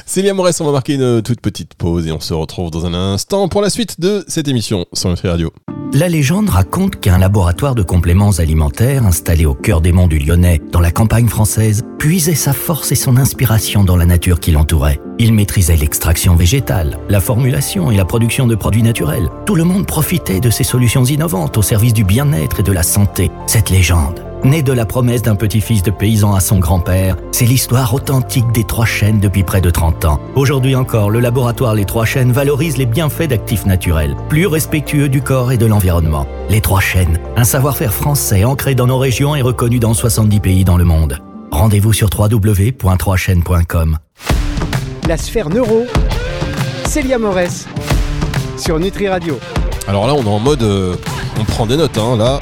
Célia 0.07 0.35
Morès, 0.35 0.61
on 0.61 0.65
va 0.65 0.73
marquer 0.73 0.95
une 0.95 1.23
toute 1.23 1.41
petite 1.41 1.75
pause 1.75 2.07
et 2.07 2.13
on 2.13 2.21
se 2.21 2.35
retrouve 2.35 2.71
dans 2.71 2.87
un 2.87 2.95
instant 2.95 3.49
pour 3.49 3.63
la 3.63 3.71
suite 3.71 4.01
de 4.01 4.25
cette 4.29 4.49
émission 4.49 4.87
sur 4.93 5.09
Nutri 5.11 5.29
Radio. 5.29 5.53
La 5.93 6.09
légende 6.09 6.51
raconte 6.51 6.97
qu'un 7.01 7.19
laboratoire 7.19 7.75
de 7.75 7.83
compléments 7.83 8.33
alimentaires 8.39 9.07
installé 9.07 9.47
au 9.47 9.55
cœur 9.55 9.81
des 9.81 9.93
monts 9.93 10.09
du 10.09 10.19
Lyonnais, 10.19 10.61
dans 10.73 10.81
la 10.81 10.91
campagne 10.91 11.29
française, 11.29 11.83
puisait 11.99 12.35
sa 12.35 12.53
force 12.53 12.93
et 12.93 12.97
son 12.97 13.17
inspiration 13.17 13.85
dans 13.85 13.97
la 13.97 14.05
nature 14.05 14.41
qui 14.41 14.51
l'entourait. 14.51 15.01
Il 15.19 15.33
maîtrisait 15.33 15.77
l'extraction 15.77 16.35
végétale, 16.35 16.99
la 17.09 17.21
formulation 17.21 17.91
et 17.91 17.97
la 17.97 18.05
production 18.05 18.47
de 18.47 18.55
produits 18.55 18.83
naturels. 18.83 19.31
Tout 19.47 19.55
le 19.55 19.65
monde 19.65 19.87
profitait 19.87 20.41
de 20.41 20.51
ces 20.51 20.65
solutions 20.65 21.05
innovantes 21.05 21.57
au 21.57 21.63
service 21.63 21.95
du 21.95 22.05
bien-être 22.05 22.61
et 22.61 22.65
de 22.65 22.73
la 22.73 22.83
santé. 22.83 23.26
Cette 23.47 23.71
légende 23.71 24.27
Né 24.45 24.63
de 24.63 24.73
la 24.73 24.87
promesse 24.87 25.23
d'un 25.23 25.35
petit-fils 25.35 25.83
de 25.83 25.91
paysan 25.91 26.33
à 26.35 26.41
son 26.41 26.59
grand-père, 26.59 27.17
c'est 27.33 27.47
l'histoire 27.47 27.93
authentique 27.95 28.51
des 28.53 28.63
Trois 28.63 28.85
Chênes 28.85 29.19
depuis 29.19 29.43
près 29.43 29.61
de 29.61 29.71
30 29.71 30.05
ans. 30.05 30.21
Aujourd'hui 30.37 30.77
encore, 30.77 31.11
le 31.11 31.19
laboratoire 31.19 31.75
Les 31.75 31.85
Trois 31.85 32.05
Chênes 32.05 32.31
valorise 32.31 32.77
les 32.77 32.87
bienfaits 32.87 33.29
d'actifs 33.29 33.67
naturels, 33.67 34.15
plus 34.29 34.47
respectueux 34.47 35.09
du 35.09 35.21
corps 35.21 35.51
et 35.51 35.57
de 35.57 35.67
l'environnement. 35.67 36.29
Les 36.49 36.61
Trois 36.61 36.81
Chênes, 36.81 37.19
un 37.37 37.43
savoir-faire 37.43 37.93
français 37.93 38.45
ancré 38.45 38.77
dans 38.77 38.87
nos 38.87 38.99
régions 38.99 39.35
et 39.35 39.43
reconnu 39.43 39.81
dans 39.81 39.95
70 39.95 40.39
pays 40.39 40.65
dans 40.65 40.77
le 40.77 40.85
monde. 40.85 41.19
Rendez-vous 41.51 41.93
sur 41.93 42.09
www.3chaînes.com. 42.17 43.99
La 45.09 45.17
sphère 45.17 45.49
neuro, 45.49 45.87
Célia 46.85 47.19
Morès, 47.19 47.67
sur 48.57 48.79
Nutri 48.79 49.09
Radio. 49.09 49.41
Alors 49.89 50.07
là, 50.07 50.15
on 50.15 50.23
est 50.23 50.29
en 50.29 50.39
mode... 50.39 50.63
euh, 50.63 50.95
on 51.41 51.45
prend 51.45 51.67
des 51.67 51.77
notes, 51.77 51.99
hein, 51.99 52.17
là. 52.17 52.41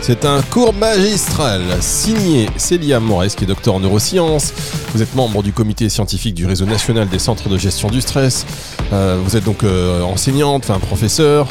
C'est 0.00 0.24
un 0.24 0.40
cours 0.42 0.72
magistral 0.72 1.62
signé 1.80 2.48
Célia 2.56 3.00
Morès, 3.00 3.34
qui 3.34 3.44
est 3.44 3.46
docteur 3.46 3.74
en 3.74 3.80
neurosciences. 3.80 4.52
Vous 4.94 5.02
êtes 5.02 5.14
membre 5.14 5.42
du 5.42 5.52
comité 5.52 5.88
scientifique 5.88 6.34
du 6.34 6.46
réseau 6.46 6.64
national 6.64 7.08
des 7.08 7.18
centres 7.18 7.48
de 7.48 7.58
gestion 7.58 7.88
du 7.88 8.00
stress. 8.00 8.46
Euh, 8.92 9.18
vous 9.22 9.36
êtes 9.36 9.44
donc 9.44 9.64
euh, 9.64 10.02
enseignante, 10.02 10.64
enfin 10.68 10.78
professeur. 10.78 11.48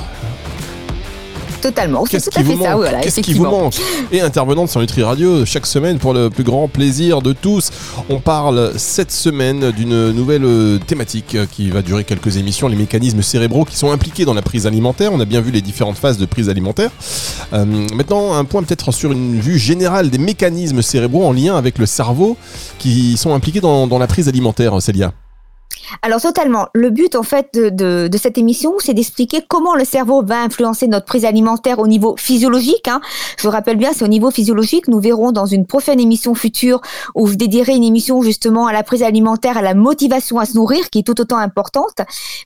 Totalement. 1.66 2.04
C'est 2.08 2.22
tout 2.22 2.30
à 2.36 2.44
qui 2.44 2.48
fait 2.48 2.56
vous 2.56 2.64
ça, 2.64 2.76
voilà, 2.76 3.00
Qu'est-ce 3.00 3.22
qui 3.22 3.34
vous 3.34 3.46
manque 3.46 3.74
Et 4.12 4.22
intervenante 4.22 4.70
sur 4.70 4.82
Nutri 4.82 5.02
Radio 5.02 5.46
chaque 5.46 5.66
semaine 5.66 5.98
pour 5.98 6.14
le 6.14 6.30
plus 6.30 6.44
grand 6.44 6.68
plaisir 6.68 7.24
de 7.24 7.34
tous. 7.34 7.72
On 8.08 8.20
parle 8.20 8.74
cette 8.78 9.12
semaine 9.12 9.72
d'une 9.72 10.12
nouvelle 10.12 10.46
thématique 10.86 11.38
qui 11.52 11.72
va 11.72 11.82
durer 11.82 12.04
quelques 12.04 12.38
émissions, 12.38 12.68
les 12.68 12.76
mécanismes 12.76 13.24
cérébraux 13.24 13.66
qui 13.66 13.78
sont 13.78 13.92
impliqués 13.92 14.26
dans 14.26 14.36
la 14.36 14.44
prise 14.44 14.68
alimentaire. 14.68 15.12
On 15.12 15.20
a 15.20 15.26
bien 15.26 15.42
vu 15.42 15.50
les 15.50 15.62
différentes 15.62 15.98
phases 15.98 16.20
de 16.20 16.28
prise 16.28 16.50
alimentaire. 16.50 16.92
Euh, 17.54 17.66
maintenant, 17.96 18.36
un 18.36 18.46
point 18.46 18.62
peut-être 18.62 18.92
sur 18.92 19.12
une 19.12 19.40
vue 19.40 19.58
générale 19.58 20.12
des 20.12 20.20
mécanismes 20.20 20.84
cérébraux 20.84 21.26
en 21.26 21.34
lien 21.34 21.58
avec 21.58 21.80
le 21.80 21.88
cerveau 21.88 22.38
qui 22.78 23.18
sont 23.18 23.34
impliqués 23.34 23.60
dans, 23.60 23.88
dans 23.88 23.98
la 23.98 24.06
prise 24.06 24.28
alimentaire, 24.28 24.80
Célia. 24.84 25.14
Alors 26.02 26.22
totalement. 26.22 26.68
Le 26.74 26.90
but 26.90 27.16
en 27.16 27.24
fait 27.24 27.50
de, 27.54 28.10
cette 28.18 28.38
émission, 28.38 28.74
c'est 28.80 28.94
d'expliquer 28.94 29.44
comment 29.48 29.76
le 29.76 29.86
cerveau 29.86 30.24
va 30.24 30.42
influencer 30.42 30.88
notre 30.88 31.06
prise 31.06 31.26
alimentaire 31.26 31.80
au 31.80 31.88
niveau 31.88 32.16
physiologique. 32.18 32.88
Hein. 32.88 33.02
Je 33.38 33.44
vous 33.44 33.52
rappelle 33.52 33.78
bien, 33.78 33.92
c'est 33.94 34.06
au 34.06 34.10
niveau 34.10 34.32
physiologique. 34.32 34.88
Nous 34.88 35.00
verrons 35.00 35.32
dans 35.32 35.46
une 35.46 35.66
prochaine 35.66 36.00
émission 36.00 36.36
future 36.36 36.82
où 37.14 37.28
je 37.28 37.36
dédierai 37.36 37.76
une 37.76 37.84
émission 37.84 38.22
justement 38.22 38.68
à 38.68 38.74
la 38.74 38.84
prise 38.84 39.04
alimentaire, 39.04 39.58
à 39.58 39.62
la 39.62 39.74
motivation 39.74 40.40
à 40.40 40.46
se 40.46 40.56
nourrir, 40.56 40.90
qui 40.90 41.00
est 41.00 41.04
tout 41.04 41.20
autant 41.20 41.38
importante. 41.38 42.02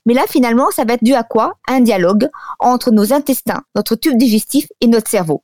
Mais 0.06 0.14
là, 0.14 0.22
finalement, 0.28 0.70
ça 0.70 0.84
va 0.84 0.94
être 0.94 1.04
dû 1.04 1.14
à 1.14 1.22
quoi? 1.22 1.54
Un 1.68 1.80
dialogue 1.80 2.28
entre 2.58 2.90
nos 2.90 3.12
intestins, 3.12 3.62
notre 3.74 3.94
tube 3.96 4.16
digestif 4.16 4.66
et 4.80 4.86
notre 4.86 5.08
cerveau. 5.10 5.42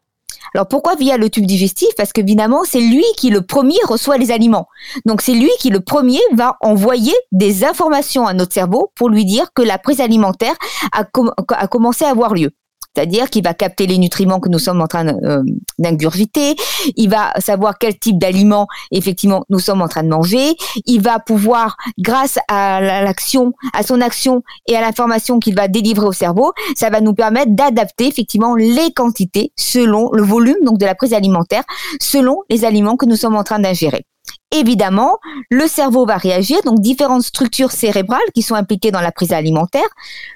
Alors 0.54 0.68
pourquoi 0.68 0.94
via 0.96 1.16
le 1.16 1.30
tube 1.30 1.46
digestif? 1.46 1.88
Parce 1.96 2.12
que 2.12 2.20
évidemment, 2.20 2.62
c'est 2.64 2.80
lui 2.80 3.04
qui 3.16 3.30
le 3.30 3.42
premier 3.42 3.78
reçoit 3.84 4.16
les 4.18 4.30
aliments. 4.30 4.68
Donc 5.04 5.20
c'est 5.20 5.34
lui 5.34 5.50
qui 5.58 5.70
le 5.70 5.80
premier 5.80 6.20
va 6.32 6.56
envoyer 6.60 7.14
des 7.32 7.64
informations 7.64 8.26
à 8.26 8.34
notre 8.34 8.52
cerveau 8.52 8.92
pour 8.94 9.08
lui 9.08 9.24
dire 9.24 9.52
que 9.54 9.62
la 9.62 9.78
prise 9.78 10.00
alimentaire 10.00 10.54
a 10.92 11.66
commencé 11.66 12.04
à 12.04 12.10
avoir 12.10 12.34
lieu. 12.34 12.52
C'est-à-dire 12.96 13.28
qu'il 13.28 13.44
va 13.44 13.52
capter 13.52 13.86
les 13.86 13.98
nutriments 13.98 14.40
que 14.40 14.48
nous 14.48 14.58
sommes 14.58 14.80
en 14.80 14.86
train 14.86 15.06
euh, 15.06 15.42
d'ingurgiter, 15.78 16.56
il 16.96 17.10
va 17.10 17.32
savoir 17.40 17.76
quel 17.78 17.98
type 17.98 18.18
d'aliments 18.18 18.66
effectivement 18.90 19.44
nous 19.50 19.58
sommes 19.58 19.82
en 19.82 19.88
train 19.88 20.02
de 20.02 20.08
manger, 20.08 20.56
il 20.86 21.02
va 21.02 21.18
pouvoir, 21.18 21.76
grâce 21.98 22.38
à 22.48 22.80
la- 22.80 23.02
l'action, 23.02 23.52
à 23.74 23.82
son 23.82 24.00
action 24.00 24.42
et 24.66 24.76
à 24.76 24.80
l'information 24.80 25.38
qu'il 25.38 25.54
va 25.54 25.68
délivrer 25.68 26.06
au 26.06 26.12
cerveau, 26.12 26.52
ça 26.74 26.88
va 26.88 27.02
nous 27.02 27.12
permettre 27.12 27.52
d'adapter 27.54 28.06
effectivement 28.06 28.54
les 28.54 28.92
quantités 28.94 29.52
selon 29.56 30.10
le 30.12 30.22
volume 30.22 30.56
donc 30.64 30.78
de 30.78 30.86
la 30.86 30.94
prise 30.94 31.12
alimentaire, 31.12 31.64
selon 32.00 32.38
les 32.48 32.64
aliments 32.64 32.96
que 32.96 33.04
nous 33.04 33.16
sommes 33.16 33.36
en 33.36 33.44
train 33.44 33.58
d'ingérer. 33.58 34.06
Évidemment, 34.56 35.18
le 35.50 35.66
cerveau 35.66 36.06
va 36.06 36.16
réagir, 36.16 36.62
donc 36.64 36.80
différentes 36.80 37.24
structures 37.24 37.72
cérébrales 37.72 38.18
qui 38.34 38.40
sont 38.40 38.54
impliquées 38.54 38.90
dans 38.90 39.02
la 39.02 39.12
prise 39.12 39.32
alimentaire, 39.32 39.86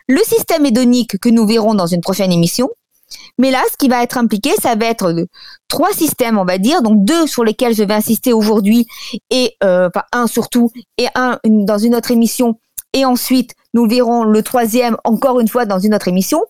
le 0.09 0.23
système 0.23 0.67
hédonique 0.67 1.19
que 1.19 1.31
nous 1.31 1.47
verrons 1.47 1.75
dans 1.75 1.87
une 1.87 2.03
prochaine 2.03 2.31
émission. 2.31 2.69
Mais 3.39 3.51
là, 3.51 3.63
ce 3.73 3.79
qui 3.79 3.89
va 3.89 4.03
être 4.03 4.19
impliqué, 4.19 4.51
ça 4.61 4.75
va 4.75 4.85
être 4.85 5.27
trois 5.69 5.93
systèmes, 5.93 6.37
on 6.37 6.45
va 6.45 6.59
dire, 6.59 6.83
donc 6.83 7.03
deux 7.03 7.27
sur 7.27 7.45
lesquels 7.45 7.75
je 7.75 7.83
vais 7.83 7.95
insister 7.95 8.35
aujourd'hui, 8.35 8.87
et 9.31 9.55
euh, 9.65 9.89
un 10.13 10.27
surtout, 10.27 10.71
et 10.99 11.07
un 11.15 11.39
dans 11.45 11.79
une 11.79 11.95
autre 11.95 12.11
émission, 12.11 12.59
et 12.93 13.07
ensuite 13.07 13.55
nous 13.75 13.89
verrons 13.89 14.25
le 14.25 14.43
troisième 14.43 14.97
encore 15.05 15.41
une 15.41 15.49
fois 15.49 15.67
dans 15.67 15.79
une 15.79 15.95
autre 15.95 16.09
émission, 16.09 16.43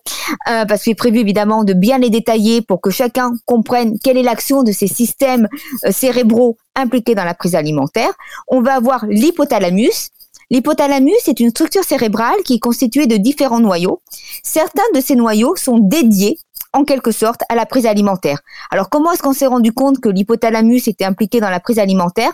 euh, 0.49 0.65
parce 0.65 0.83
qu'il 0.83 0.91
est 0.91 0.95
prévu 0.95 1.19
évidemment 1.19 1.63
de 1.63 1.73
bien 1.73 1.97
les 1.97 2.09
détailler 2.09 2.61
pour 2.61 2.81
que 2.81 2.89
chacun 2.89 3.33
comprenne 3.45 3.99
quelle 3.99 4.17
est 4.17 4.23
l'action 4.23 4.63
de 4.63 4.71
ces 4.71 4.87
systèmes 4.87 5.47
euh, 5.85 5.91
cérébraux 5.91 6.57
impliqués 6.75 7.15
dans 7.15 7.25
la 7.25 7.33
prise 7.33 7.55
alimentaire. 7.55 8.11
On 8.47 8.61
va 8.61 8.75
avoir 8.75 9.05
l'hypothalamus. 9.07 10.09
L'hypothalamus 10.49 11.27
est 11.27 11.39
une 11.39 11.49
structure 11.49 11.83
cérébrale 11.83 12.41
qui 12.43 12.55
est 12.55 12.59
constituée 12.59 13.07
de 13.07 13.17
différents 13.17 13.59
noyaux. 13.59 14.01
Certains 14.43 14.81
de 14.93 14.99
ces 14.99 15.15
noyaux 15.15 15.55
sont 15.55 15.79
dédiés 15.79 16.37
en 16.73 16.83
quelque 16.83 17.11
sorte 17.11 17.41
à 17.49 17.55
la 17.55 17.65
prise 17.65 17.85
alimentaire. 17.85 18.39
Alors 18.69 18.89
comment 18.89 19.11
est-ce 19.11 19.21
qu'on 19.21 19.33
s'est 19.33 19.47
rendu 19.47 19.73
compte 19.73 19.99
que 19.99 20.09
l'hypothalamus 20.09 20.87
était 20.87 21.05
impliqué 21.05 21.39
dans 21.39 21.49
la 21.49 21.59
prise 21.59 21.79
alimentaire? 21.79 22.31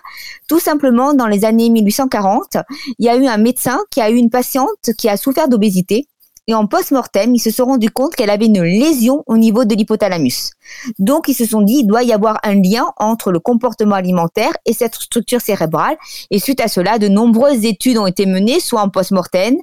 Tout 0.48 0.60
simplement 0.60 1.14
dans 1.14 1.28
les 1.28 1.46
années 1.46 1.70
1840, 1.70 2.58
il 3.00 3.06
y 3.06 3.10
a 3.10 3.16
eu 3.16 3.26
un 3.26 3.38
médecin 3.38 3.80
qui 3.90 4.02
a 4.02 4.10
eu 4.10 4.16
une 4.16 4.30
patiente 4.30 4.92
qui 4.98 5.10
a 5.10 5.18
souffert 5.18 5.48
d'obésité 5.48 6.08
et 6.50 6.54
en 6.54 6.66
post-mortem, 6.66 7.36
ils 7.36 7.40
se 7.40 7.52
sont 7.52 7.66
rendus 7.66 7.92
compte 7.92 8.16
qu'elle 8.16 8.30
avait 8.30 8.46
une 8.46 8.64
lésion 8.64 9.22
au 9.28 9.38
niveau 9.38 9.66
de 9.66 9.76
l'hypothalamus. 9.76 10.52
Donc, 10.98 11.28
ils 11.28 11.34
se 11.34 11.46
sont 11.46 11.62
dit, 11.62 11.80
il 11.80 11.86
doit 11.86 12.04
y 12.04 12.14
avoir 12.14 12.40
un 12.44 12.56
lien 12.56 12.94
entre 12.96 13.34
le 13.34 13.40
comportement 13.40 13.96
alimentaire 13.96 14.54
et 14.66 14.72
cette 14.72 14.96
structure 14.96 15.42
cérébrale. 15.42 15.98
Et 16.32 16.40
suite 16.40 16.62
à 16.62 16.70
cela, 16.70 17.00
de 17.00 17.10
nombreuses 17.10 17.66
études 17.66 17.98
ont 17.98 18.08
été 18.08 18.26
menées, 18.26 18.62
soit 18.62 18.82
en 18.82 18.90
post-mortem, 18.90 19.58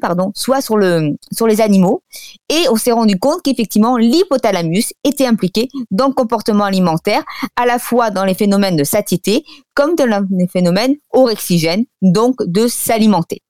pardon, 0.00 0.32
soit 0.34 0.60
sur 0.60 0.76
les 0.78 1.60
animaux. 1.60 2.02
Et 2.48 2.68
on 2.68 2.76
s'est 2.76 2.90
rendu 2.92 3.16
compte 3.18 3.42
qu'effectivement, 3.42 3.96
l'hypothalamus 3.96 4.92
était 5.04 5.26
impliqué 5.26 5.68
dans 5.92 6.08
le 6.08 6.12
comportement 6.12 6.64
alimentaire, 6.64 7.22
à 7.54 7.66
la 7.66 7.78
fois 7.78 8.10
dans 8.10 8.24
les 8.24 8.34
phénomènes 8.34 8.76
de 8.76 8.84
satiété, 8.84 9.44
comme 9.74 9.94
dans 9.94 10.26
les 10.30 10.48
phénomènes 10.48 10.96
orexigènes, 11.12 11.84
donc 12.02 12.34
de 12.44 12.66
s'alimenter. 12.66 13.42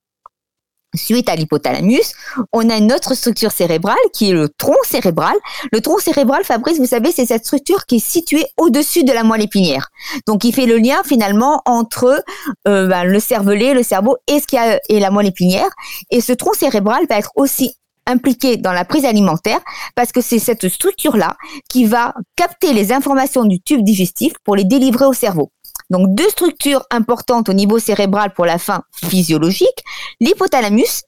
Suite 0.95 1.29
à 1.29 1.37
l'hypothalamus, 1.37 2.15
on 2.53 2.69
a 2.69 2.77
une 2.77 2.93
autre 2.93 3.15
structure 3.15 3.51
cérébrale 3.51 3.97
qui 4.13 4.31
est 4.31 4.33
le 4.33 4.49
tronc 4.51 4.77
cérébral. 4.85 5.35
Le 5.73 5.81
tronc 5.81 5.99
cérébral, 5.99 6.45
Fabrice, 6.45 6.79
vous 6.79 6.87
savez, 6.87 7.13
c'est 7.13 7.25
cette 7.25 7.47
structure 7.47 7.87
qui 7.87 7.97
est 7.97 8.07
située 8.07 8.45
au-dessus 8.59 9.03
de 9.05 9.13
la 9.13 9.25
moelle 9.25 9.43
épinière. 9.43 9.89
Donc, 10.27 10.45
il 10.45 10.55
fait 10.55 10.67
le 10.67 10.77
lien 10.77 11.03
finalement 11.05 11.63
entre 11.65 12.23
euh, 12.69 12.87
ben, 12.87 13.05
le 13.05 13.21
cervelet, 13.21 13.73
le 13.73 13.83
cerveau 13.83 14.17
et 14.27 14.39
et 14.89 15.01
la 15.01 15.11
moelle 15.11 15.29
épinière. 15.29 15.71
Et 16.11 16.21
ce 16.21 16.33
tronc 16.33 16.53
cérébral 16.53 17.07
va 17.09 17.17
être 17.19 17.33
aussi 17.37 17.75
impliqué 18.07 18.57
dans 18.57 18.73
la 18.73 18.85
prise 18.85 19.05
alimentaire 19.05 19.61
parce 19.95 20.13
que 20.13 20.21
c'est 20.21 20.39
cette 20.39 20.69
structure-là 20.69 21.37
qui 21.69 21.85
va 21.85 22.15
capter 22.37 22.73
les 22.73 22.93
informations 22.93 23.45
du 23.45 23.61
tube 23.61 23.83
digestif 23.83 24.33
pour 24.45 24.57
les 24.57 24.65
délivrer 24.65 25.07
au 25.07 25.13
cerveau. 25.13 25.51
Donc 25.93 26.15
deux 26.15 26.29
structures 26.31 26.85
importantes 26.91 27.51
au 27.51 27.53
niveau 27.53 27.79
cérébral 27.79 28.33
pour 28.33 28.47
la 28.47 28.57
faim 28.57 28.83
physiologique, 28.95 29.85
l'hypothalamus 30.21 31.03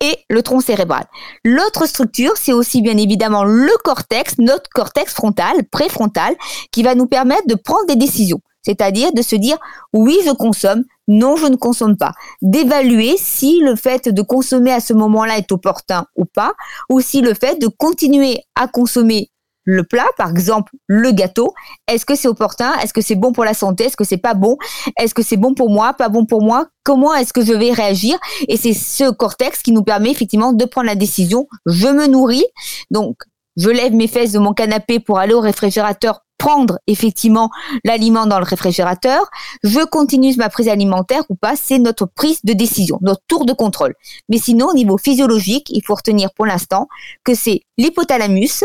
et 0.00 0.18
le 0.28 0.42
tronc 0.42 0.60
cérébral. 0.60 1.06
L'autre 1.42 1.86
structure, 1.86 2.32
c'est 2.36 2.52
aussi 2.52 2.82
bien 2.82 2.98
évidemment 2.98 3.44
le 3.44 3.72
cortex, 3.82 4.34
notre 4.38 4.68
cortex 4.68 5.14
frontal, 5.14 5.64
préfrontal, 5.70 6.36
qui 6.70 6.82
va 6.82 6.94
nous 6.94 7.06
permettre 7.06 7.46
de 7.46 7.54
prendre 7.54 7.86
des 7.86 7.96
décisions. 7.96 8.42
C'est-à-dire 8.60 9.12
de 9.14 9.22
se 9.22 9.36
dire 9.36 9.56
oui, 9.94 10.18
je 10.26 10.32
consomme, 10.32 10.84
non, 11.08 11.36
je 11.36 11.46
ne 11.46 11.56
consomme 11.56 11.96
pas. 11.96 12.12
D'évaluer 12.42 13.16
si 13.16 13.60
le 13.60 13.74
fait 13.74 14.10
de 14.10 14.20
consommer 14.20 14.72
à 14.72 14.80
ce 14.80 14.92
moment-là 14.92 15.38
est 15.38 15.50
opportun 15.50 16.04
ou 16.14 16.26
pas, 16.26 16.52
ou 16.90 17.00
si 17.00 17.22
le 17.22 17.32
fait 17.32 17.58
de 17.58 17.68
continuer 17.68 18.42
à 18.54 18.68
consommer 18.68 19.30
le 19.64 19.82
plat, 19.82 20.06
par 20.16 20.30
exemple 20.30 20.72
le 20.86 21.10
gâteau, 21.10 21.52
est-ce 21.88 22.06
que 22.06 22.14
c'est 22.14 22.28
opportun? 22.28 22.72
Est-ce 22.82 22.92
que 22.92 23.00
c'est 23.00 23.14
bon 23.14 23.32
pour 23.32 23.44
la 23.44 23.54
santé? 23.54 23.84
Est-ce 23.84 23.96
que 23.96 24.04
c'est 24.04 24.18
pas 24.18 24.34
bon? 24.34 24.56
Est-ce 24.98 25.14
que 25.14 25.22
c'est 25.22 25.36
bon 25.36 25.54
pour 25.54 25.70
moi? 25.70 25.94
Pas 25.94 26.08
bon 26.08 26.26
pour 26.26 26.42
moi? 26.42 26.66
Comment 26.84 27.14
est-ce 27.14 27.32
que 27.32 27.44
je 27.44 27.52
vais 27.52 27.72
réagir? 27.72 28.18
Et 28.48 28.56
c'est 28.56 28.74
ce 28.74 29.10
cortex 29.10 29.62
qui 29.62 29.72
nous 29.72 29.82
permet 29.82 30.10
effectivement 30.10 30.52
de 30.52 30.64
prendre 30.64 30.86
la 30.86 30.94
décision. 30.94 31.46
Je 31.66 31.88
me 31.88 32.06
nourris, 32.06 32.44
donc 32.90 33.16
je 33.56 33.70
lève 33.70 33.94
mes 33.94 34.08
fesses 34.08 34.32
de 34.32 34.38
mon 34.38 34.52
canapé 34.52 35.00
pour 35.00 35.18
aller 35.18 35.34
au 35.34 35.40
réfrigérateur 35.40 36.20
prendre 36.44 36.78
effectivement 36.86 37.48
l'aliment 37.84 38.26
dans 38.26 38.38
le 38.38 38.44
réfrigérateur, 38.44 39.30
je 39.62 39.84
continue 39.84 40.34
ma 40.36 40.50
prise 40.50 40.68
alimentaire 40.68 41.22
ou 41.30 41.36
pas, 41.36 41.54
c'est 41.56 41.78
notre 41.78 42.06
prise 42.06 42.40
de 42.44 42.52
décision, 42.52 42.98
notre 43.00 43.22
tour 43.28 43.46
de 43.46 43.54
contrôle. 43.54 43.94
Mais 44.28 44.36
sinon, 44.36 44.66
au 44.66 44.74
niveau 44.74 44.98
physiologique, 44.98 45.70
il 45.70 45.82
faut 45.82 45.94
retenir 45.94 46.32
pour 46.34 46.44
l'instant 46.44 46.88
que 47.24 47.34
c'est 47.34 47.62
l'hypothalamus 47.78 48.64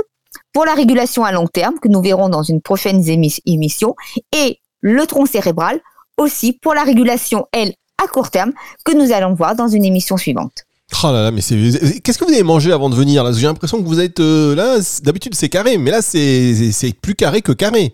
pour 0.59 0.65
la 0.65 0.73
régulation 0.73 1.23
à 1.23 1.31
long 1.31 1.47
terme, 1.47 1.75
que 1.81 1.87
nous 1.87 2.01
verrons 2.01 2.27
dans 2.27 2.43
une 2.43 2.59
prochaine 2.59 3.01
émission, 3.45 3.95
et 4.35 4.59
le 4.81 5.05
tronc 5.05 5.25
cérébral 5.25 5.79
aussi 6.17 6.51
pour 6.51 6.73
la 6.73 6.83
régulation, 6.83 7.45
elle, 7.53 7.71
à 7.97 8.09
court 8.09 8.29
terme, 8.29 8.51
que 8.83 8.91
nous 8.93 9.13
allons 9.13 9.33
voir 9.35 9.55
dans 9.55 9.69
une 9.69 9.85
émission 9.85 10.17
suivante. 10.17 10.65
Oh 11.01 11.13
là 11.13 11.23
là, 11.23 11.31
mais 11.31 11.39
c'est. 11.39 11.55
Qu'est-ce 12.03 12.17
que 12.17 12.25
vous 12.25 12.33
avez 12.33 12.43
mangé 12.43 12.73
avant 12.73 12.89
de 12.89 12.95
venir 12.95 13.31
J'ai 13.31 13.47
l'impression 13.47 13.81
que 13.81 13.87
vous 13.87 14.01
êtes 14.01 14.19
euh, 14.19 14.53
là. 14.53 14.79
D'habitude 15.01 15.33
c'est 15.33 15.47
carré, 15.47 15.77
mais 15.77 15.91
là 15.91 16.01
c'est 16.01 16.93
plus 17.01 17.15
carré 17.15 17.41
que 17.41 17.53
carré. 17.53 17.93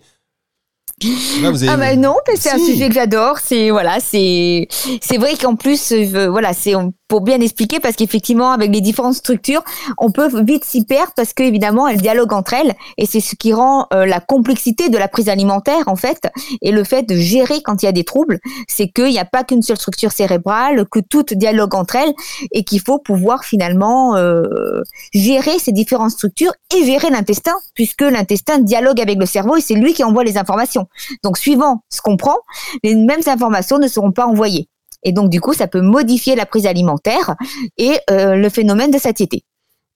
Ah 1.68 1.76
bah 1.76 1.94
non, 1.94 2.16
c'est 2.36 2.50
un 2.50 2.58
sujet 2.58 2.88
que 2.88 2.94
j'adore. 2.94 3.38
C'est 3.38 3.70
voilà, 3.70 4.00
c'est 4.00 4.66
c'est 5.02 5.18
vrai 5.18 5.36
qu'en 5.36 5.54
plus, 5.54 5.92
voilà, 5.92 6.54
c'est 6.54 6.74
pour 7.08 7.20
bien 7.20 7.40
expliquer 7.40 7.80
parce 7.80 7.96
qu'effectivement 7.96 8.50
avec 8.50 8.72
les 8.72 8.80
différentes 8.80 9.14
structures 9.14 9.62
on 9.98 10.10
peut 10.10 10.28
vite 10.42 10.64
s'y 10.64 10.84
perdre 10.84 11.12
parce 11.14 11.32
qu'évidemment 11.32 11.86
elles 11.86 12.00
dialoguent 12.00 12.32
entre 12.32 12.54
elles 12.54 12.74
et 12.98 13.06
c'est 13.06 13.20
ce 13.20 13.36
qui 13.36 13.52
rend 13.52 13.86
euh, 13.92 14.06
la 14.06 14.20
complexité 14.20 14.88
de 14.88 14.98
la 14.98 15.06
prise 15.08 15.28
alimentaire 15.28 15.84
en 15.86 15.96
fait 15.96 16.28
et 16.62 16.72
le 16.72 16.82
fait 16.84 17.04
de 17.04 17.14
gérer 17.14 17.62
quand 17.62 17.82
il 17.82 17.86
y 17.86 17.88
a 17.88 17.92
des 17.92 18.04
troubles 18.04 18.40
c'est 18.66 18.88
qu'il 18.88 19.10
n'y 19.10 19.18
a 19.18 19.24
pas 19.24 19.44
qu'une 19.44 19.62
seule 19.62 19.76
structure 19.76 20.10
cérébrale 20.10 20.84
que 20.90 20.98
toutes 20.98 21.32
dialoguent 21.32 21.76
entre 21.76 21.96
elles 21.96 22.14
et 22.50 22.64
qu'il 22.64 22.80
faut 22.80 22.98
pouvoir 22.98 23.44
finalement 23.44 24.16
euh, 24.16 24.82
gérer 25.14 25.58
ces 25.58 25.72
différentes 25.72 26.10
structures 26.10 26.52
et 26.76 26.84
gérer 26.84 27.10
l'intestin 27.10 27.54
puisque 27.74 28.02
l'intestin 28.02 28.58
dialogue 28.58 29.00
avec 29.00 29.18
le 29.18 29.26
cerveau 29.26 29.56
et 29.56 29.60
c'est 29.60 29.74
lui 29.74 29.94
qui 29.94 30.02
envoie 30.02 30.24
les 30.24 30.38
informations 30.38 30.85
donc 31.22 31.38
suivant 31.38 31.82
ce 31.90 32.00
qu'on 32.00 32.16
prend 32.16 32.36
les 32.82 32.94
mêmes 32.94 33.22
informations 33.26 33.78
ne 33.78 33.88
seront 33.88 34.12
pas 34.12 34.26
envoyées 34.26 34.68
et 35.06 35.12
donc, 35.12 35.30
du 35.30 35.40
coup, 35.40 35.54
ça 35.54 35.68
peut 35.68 35.80
modifier 35.80 36.34
la 36.34 36.46
prise 36.46 36.66
alimentaire 36.66 37.36
et 37.78 37.92
euh, 38.10 38.34
le 38.34 38.48
phénomène 38.48 38.90
de 38.90 38.98
satiété. 38.98 39.44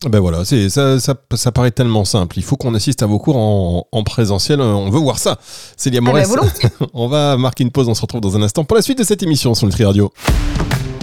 Ben 0.09 0.21
voilà, 0.21 0.47
c'est 0.47 0.71
ça, 0.71 0.99
ça, 0.99 1.53
paraît 1.53 1.73
tellement 1.73 2.07
simple. 2.07 2.39
Il 2.39 2.43
faut 2.43 2.57
qu'on 2.57 2.75
assiste 2.75 3.03
à 3.03 3.07
vos 3.07 3.19
cours 3.19 3.37
en, 3.37 4.03
présentiel. 4.05 4.61
On 4.61 4.89
veut 4.89 5.01
voir 5.01 5.19
ça. 5.19 5.39
Célia 5.77 6.01
Morès, 6.01 6.31
ah 6.35 6.41
ben, 6.41 6.87
on 6.95 7.07
va 7.07 7.37
marquer 7.37 7.65
une 7.65 7.71
pause. 7.71 7.87
On 7.89 7.95
se 7.95 8.01
retrouve 8.01 8.23
dans 8.23 8.35
un 8.37 8.43
instant 8.43 8.65
pour 8.65 8.77
la 8.77 8.83
suite 8.83 8.99
de 8.99 9.05
cette 9.05 9.23
émission 9.23 9.53
sur 9.53 9.67
Nutri 9.67 9.85
Radio. 9.85 10.11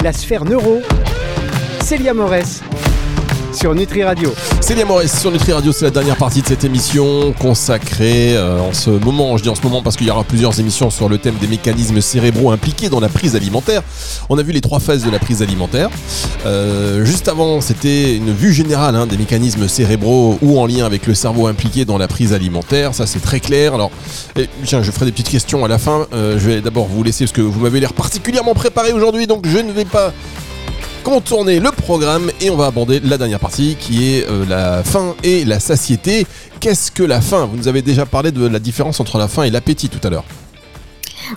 La 0.03 0.13
sphère 0.13 0.45
neuro. 0.45 0.79
Célia 1.81 2.15
Morès 2.15 2.63
sur 3.57 3.73
Nutri 3.73 4.03
Radio. 4.03 4.31
Célia 4.61 4.85
Maurice 4.85 5.19
sur 5.19 5.31
Nutri 5.31 5.51
Radio, 5.51 5.71
c'est 5.71 5.85
la 5.85 5.91
dernière 5.91 6.15
partie 6.15 6.43
de 6.43 6.47
cette 6.47 6.63
émission 6.63 7.33
consacrée 7.39 8.37
euh, 8.37 8.59
en 8.59 8.71
ce 8.71 8.91
moment, 8.91 9.35
je 9.35 9.43
dis 9.43 9.49
en 9.49 9.55
ce 9.55 9.63
moment 9.63 9.81
parce 9.81 9.97
qu'il 9.97 10.05
y 10.05 10.11
aura 10.11 10.23
plusieurs 10.23 10.59
émissions 10.59 10.91
sur 10.91 11.09
le 11.09 11.17
thème 11.17 11.35
des 11.41 11.47
mécanismes 11.47 11.99
cérébraux 11.99 12.51
impliqués 12.51 12.89
dans 12.89 12.99
la 12.99 13.09
prise 13.09 13.35
alimentaire. 13.35 13.81
On 14.29 14.37
a 14.37 14.43
vu 14.43 14.51
les 14.51 14.61
trois 14.61 14.79
phases 14.79 15.03
de 15.03 15.09
la 15.09 15.17
prise 15.17 15.41
alimentaire. 15.41 15.89
Euh, 16.45 17.03
juste 17.03 17.27
avant, 17.27 17.59
c'était 17.59 18.15
une 18.15 18.31
vue 18.31 18.53
générale 18.53 18.95
hein, 18.95 19.07
des 19.07 19.17
mécanismes 19.17 19.67
cérébraux 19.67 20.37
ou 20.43 20.59
en 20.59 20.67
lien 20.67 20.85
avec 20.85 21.07
le 21.07 21.15
cerveau 21.15 21.47
impliqué 21.47 21.83
dans 21.83 21.97
la 21.97 22.07
prise 22.07 22.33
alimentaire. 22.33 22.93
Ça, 22.93 23.07
c'est 23.07 23.21
très 23.21 23.39
clair. 23.39 23.73
Alors, 23.73 23.89
eh, 24.37 24.47
tiens, 24.65 24.83
je 24.83 24.91
ferai 24.91 25.05
des 25.05 25.11
petites 25.11 25.29
questions 25.29 25.65
à 25.65 25.67
la 25.67 25.79
fin. 25.79 26.05
Euh, 26.13 26.37
je 26.37 26.47
vais 26.47 26.61
d'abord 26.61 26.85
vous 26.85 27.01
laisser 27.01 27.25
parce 27.25 27.33
que 27.33 27.41
vous 27.41 27.59
m'avez 27.59 27.79
l'air 27.79 27.93
particulièrement 27.93 28.53
préparé 28.53 28.93
aujourd'hui, 28.93 29.25
donc 29.25 29.47
je 29.47 29.57
ne 29.57 29.71
vais 29.71 29.85
pas 29.85 30.13
contourner 31.07 31.61
le 31.61 31.71
programme 31.71 32.29
et 32.41 32.49
on 32.49 32.57
va 32.57 32.65
aborder 32.65 32.99
la 32.99 33.17
dernière 33.17 33.39
partie 33.39 33.77
qui 33.79 34.13
est 34.13 34.29
euh, 34.29 34.45
la 34.45 34.83
faim 34.83 35.15
et 35.23 35.45
la 35.45 35.61
satiété. 35.61 36.27
Qu'est-ce 36.59 36.91
que 36.91 37.01
la 37.01 37.21
faim? 37.21 37.47
Vous 37.49 37.55
nous 37.55 37.69
avez 37.69 37.81
déjà 37.81 38.05
parlé 38.05 38.33
de 38.33 38.45
la 38.45 38.59
différence 38.59 38.99
entre 38.99 39.17
la 39.17 39.29
faim 39.29 39.43
et 39.43 39.49
l'appétit 39.49 39.87
tout 39.87 40.05
à 40.05 40.09
l'heure. 40.09 40.25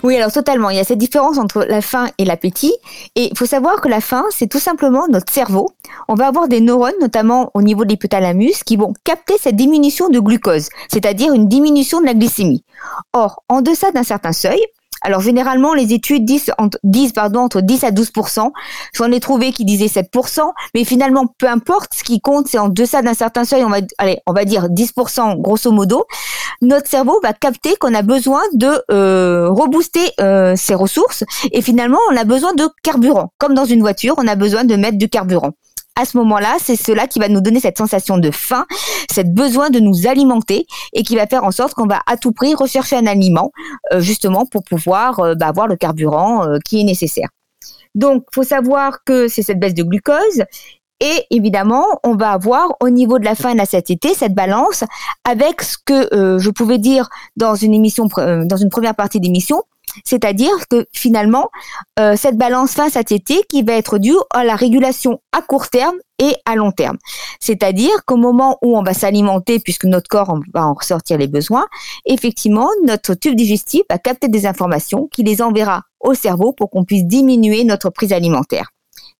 Oui, 0.03 0.17
alors 0.17 0.33
totalement. 0.33 0.71
Il 0.71 0.75
y 0.75 0.79
a 0.81 0.83
cette 0.83 0.97
différence 0.97 1.37
entre 1.37 1.63
la 1.63 1.81
faim 1.81 2.07
et 2.17 2.25
l'appétit. 2.25 2.73
Et 3.15 3.29
il 3.31 3.37
faut 3.37 3.45
savoir 3.45 3.79
que 3.79 3.87
la 3.87 4.01
faim, 4.01 4.25
c'est 4.29 4.47
tout 4.47 4.59
simplement 4.59 5.07
notre 5.07 5.31
cerveau. 5.31 5.69
On 6.09 6.15
va 6.15 6.27
avoir 6.27 6.49
des 6.49 6.59
neurones, 6.59 6.99
notamment 6.99 7.49
au 7.53 7.61
niveau 7.61 7.85
de 7.85 7.91
l'hypothalamus, 7.91 8.65
qui 8.65 8.75
vont 8.75 8.91
capter 9.05 9.35
cette 9.39 9.55
diminution 9.55 10.09
de 10.09 10.19
glucose, 10.19 10.67
c'est-à-dire 10.91 11.31
une 11.31 11.47
diminution 11.47 12.01
de 12.01 12.07
la 12.07 12.13
glycémie. 12.13 12.65
Or, 13.13 13.41
en 13.47 13.61
deçà 13.61 13.91
d'un 13.91 14.03
certain 14.03 14.33
seuil, 14.33 14.59
alors 15.01 15.21
généralement, 15.21 15.73
les 15.73 15.93
études 15.93 16.25
disent, 16.25 16.51
entre, 16.57 16.77
pardon, 17.13 17.41
entre 17.41 17.61
10 17.61 17.83
à 17.83 17.91
12% 17.91 18.51
J'en 18.93 19.11
ai 19.11 19.19
trouvé 19.19 19.51
qui 19.51 19.65
disaient 19.65 19.87
7% 19.87 20.41
mais 20.73 20.83
finalement, 20.83 21.25
peu 21.37 21.47
importe, 21.47 21.93
ce 21.93 22.03
qui 22.03 22.21
compte, 22.21 22.47
c'est 22.47 22.57
en 22.57 22.69
deçà 22.69 23.01
d'un 23.01 23.13
certain 23.13 23.43
seuil, 23.43 23.63
on 23.63 23.69
va, 23.69 23.77
allez, 23.97 24.19
on 24.27 24.33
va 24.33 24.45
dire 24.45 24.67
10% 24.69 25.41
grosso 25.41 25.71
modo, 25.71 26.05
notre 26.61 26.87
cerveau 26.87 27.19
va 27.23 27.33
capter 27.33 27.75
qu'on 27.79 27.93
a 27.93 28.01
besoin 28.01 28.41
de 28.53 28.83
euh, 28.91 29.49
rebooster 29.49 30.11
euh, 30.19 30.55
ses 30.55 30.75
ressources. 30.75 31.23
Et 31.51 31.61
finalement, 31.61 31.99
on 32.11 32.17
a 32.17 32.23
besoin 32.23 32.53
de 32.53 32.67
carburant. 32.83 33.31
Comme 33.37 33.53
dans 33.53 33.65
une 33.65 33.81
voiture, 33.81 34.15
on 34.17 34.27
a 34.27 34.35
besoin 34.35 34.63
de 34.63 34.75
mettre 34.75 34.97
du 34.97 35.09
carburant 35.09 35.51
à 35.95 36.05
ce 36.05 36.17
moment-là, 36.17 36.57
c'est 36.59 36.75
cela 36.75 37.07
qui 37.07 37.19
va 37.19 37.27
nous 37.27 37.41
donner 37.41 37.59
cette 37.59 37.77
sensation 37.77 38.17
de 38.17 38.31
faim, 38.31 38.65
cette 39.11 39.33
besoin 39.33 39.69
de 39.69 39.79
nous 39.79 40.07
alimenter 40.07 40.65
et 40.93 41.03
qui 41.03 41.15
va 41.15 41.27
faire 41.27 41.43
en 41.43 41.51
sorte 41.51 41.73
qu'on 41.73 41.87
va 41.87 42.01
à 42.07 42.17
tout 42.17 42.31
prix 42.31 42.55
rechercher 42.55 42.95
un 42.95 43.07
aliment 43.07 43.51
euh, 43.93 43.99
justement 43.99 44.45
pour 44.45 44.63
pouvoir 44.63 45.19
euh, 45.19 45.35
bah, 45.35 45.47
avoir 45.47 45.67
le 45.67 45.75
carburant 45.75 46.45
euh, 46.45 46.57
qui 46.65 46.79
est 46.79 46.83
nécessaire. 46.83 47.27
Donc, 47.93 48.23
faut 48.33 48.43
savoir 48.43 49.03
que 49.05 49.27
c'est 49.27 49.41
cette 49.41 49.59
baisse 49.59 49.73
de 49.73 49.83
glucose 49.83 50.43
et 51.01 51.25
évidemment, 51.29 51.85
on 52.03 52.15
va 52.15 52.31
avoir 52.31 52.75
au 52.79 52.89
niveau 52.89 53.19
de 53.19 53.25
la 53.25 53.35
faim 53.35 53.49
et 53.49 53.53
de 53.53 53.57
la 53.57 53.65
satiété 53.65 54.13
cette 54.13 54.35
balance 54.35 54.83
avec 55.27 55.63
ce 55.63 55.75
que 55.83 56.37
je 56.39 56.49
pouvais 56.51 56.77
dire 56.77 57.09
dans 57.35 57.55
une 57.55 57.73
émission, 57.73 58.05
dans 58.05 58.57
une 58.57 58.69
première 58.69 58.93
partie 58.93 59.19
d'émission, 59.19 59.63
c'est-à-dire 60.03 60.51
que 60.69 60.85
finalement, 60.93 61.49
euh, 61.99 62.15
cette 62.15 62.37
balance 62.37 62.71
faim-satiété 62.71 63.43
qui 63.49 63.63
va 63.63 63.73
être 63.73 63.97
due 63.97 64.17
à 64.31 64.43
la 64.43 64.55
régulation 64.55 65.21
à 65.31 65.41
court 65.41 65.69
terme 65.69 65.95
et 66.19 66.35
à 66.45 66.55
long 66.55 66.71
terme. 66.71 66.97
C'est-à-dire 67.39 68.05
qu'au 68.05 68.17
moment 68.17 68.57
où 68.61 68.77
on 68.77 68.83
va 68.83 68.93
s'alimenter, 68.93 69.59
puisque 69.59 69.85
notre 69.85 70.07
corps 70.07 70.37
va 70.53 70.65
en 70.65 70.73
ressortir 70.73 71.17
les 71.17 71.27
besoins, 71.27 71.65
effectivement, 72.05 72.69
notre 72.83 73.13
tube 73.15 73.35
digestif 73.35 73.81
va 73.89 73.97
capter 73.97 74.27
des 74.27 74.45
informations 74.45 75.07
qui 75.11 75.23
les 75.23 75.41
enverra 75.41 75.83
au 75.99 76.13
cerveau 76.13 76.53
pour 76.53 76.69
qu'on 76.69 76.85
puisse 76.85 77.05
diminuer 77.05 77.63
notre 77.63 77.89
prise 77.89 78.13
alimentaire. 78.13 78.71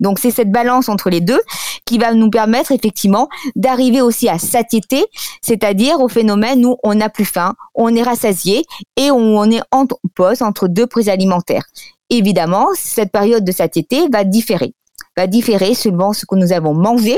Donc 0.01 0.19
c'est 0.19 0.31
cette 0.31 0.51
balance 0.51 0.89
entre 0.89 1.09
les 1.09 1.21
deux 1.21 1.39
qui 1.85 1.97
va 1.97 2.13
nous 2.13 2.29
permettre 2.29 2.71
effectivement 2.71 3.29
d'arriver 3.55 4.01
aussi 4.01 4.27
à 4.27 4.37
satiété, 4.37 5.05
c'est-à-dire 5.41 6.01
au 6.01 6.09
phénomène 6.09 6.65
où 6.65 6.77
on 6.83 6.95
n'a 6.95 7.09
plus 7.09 7.25
faim, 7.25 7.55
on 7.75 7.95
est 7.95 8.03
rassasié 8.03 8.63
et 8.97 9.11
on 9.11 9.49
est 9.49 9.61
en 9.71 9.85
pause 10.15 10.41
entre 10.41 10.67
deux 10.67 10.87
prises 10.87 11.09
alimentaires. 11.09 11.65
Évidemment, 12.09 12.67
cette 12.75 13.11
période 13.11 13.45
de 13.45 13.51
satiété 13.51 14.07
va 14.11 14.25
différer 14.25 14.73
va 15.17 15.27
différer 15.27 15.73
selon 15.73 16.13
ce 16.13 16.25
que 16.25 16.35
nous 16.35 16.53
avons 16.53 16.73
mangé. 16.73 17.17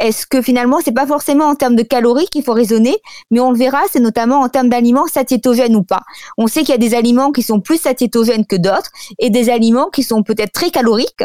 Est-ce 0.00 0.26
que 0.26 0.42
finalement, 0.42 0.78
c'est 0.84 0.92
pas 0.92 1.06
forcément 1.06 1.46
en 1.46 1.54
termes 1.54 1.76
de 1.76 1.82
calories 1.82 2.26
qu'il 2.26 2.42
faut 2.42 2.52
raisonner, 2.52 2.96
mais 3.30 3.40
on 3.40 3.50
le 3.50 3.58
verra, 3.58 3.80
c'est 3.90 4.00
notamment 4.00 4.40
en 4.40 4.48
termes 4.48 4.68
d'aliments 4.68 5.06
satiétogènes 5.06 5.76
ou 5.76 5.82
pas. 5.82 6.02
On 6.36 6.46
sait 6.46 6.60
qu'il 6.60 6.70
y 6.70 6.74
a 6.74 6.78
des 6.78 6.94
aliments 6.94 7.32
qui 7.32 7.42
sont 7.42 7.60
plus 7.60 7.80
satiétogènes 7.80 8.46
que 8.46 8.56
d'autres 8.56 8.90
et 9.18 9.30
des 9.30 9.50
aliments 9.50 9.88
qui 9.88 10.02
sont 10.02 10.22
peut-être 10.22 10.52
très 10.52 10.70
caloriques, 10.70 11.24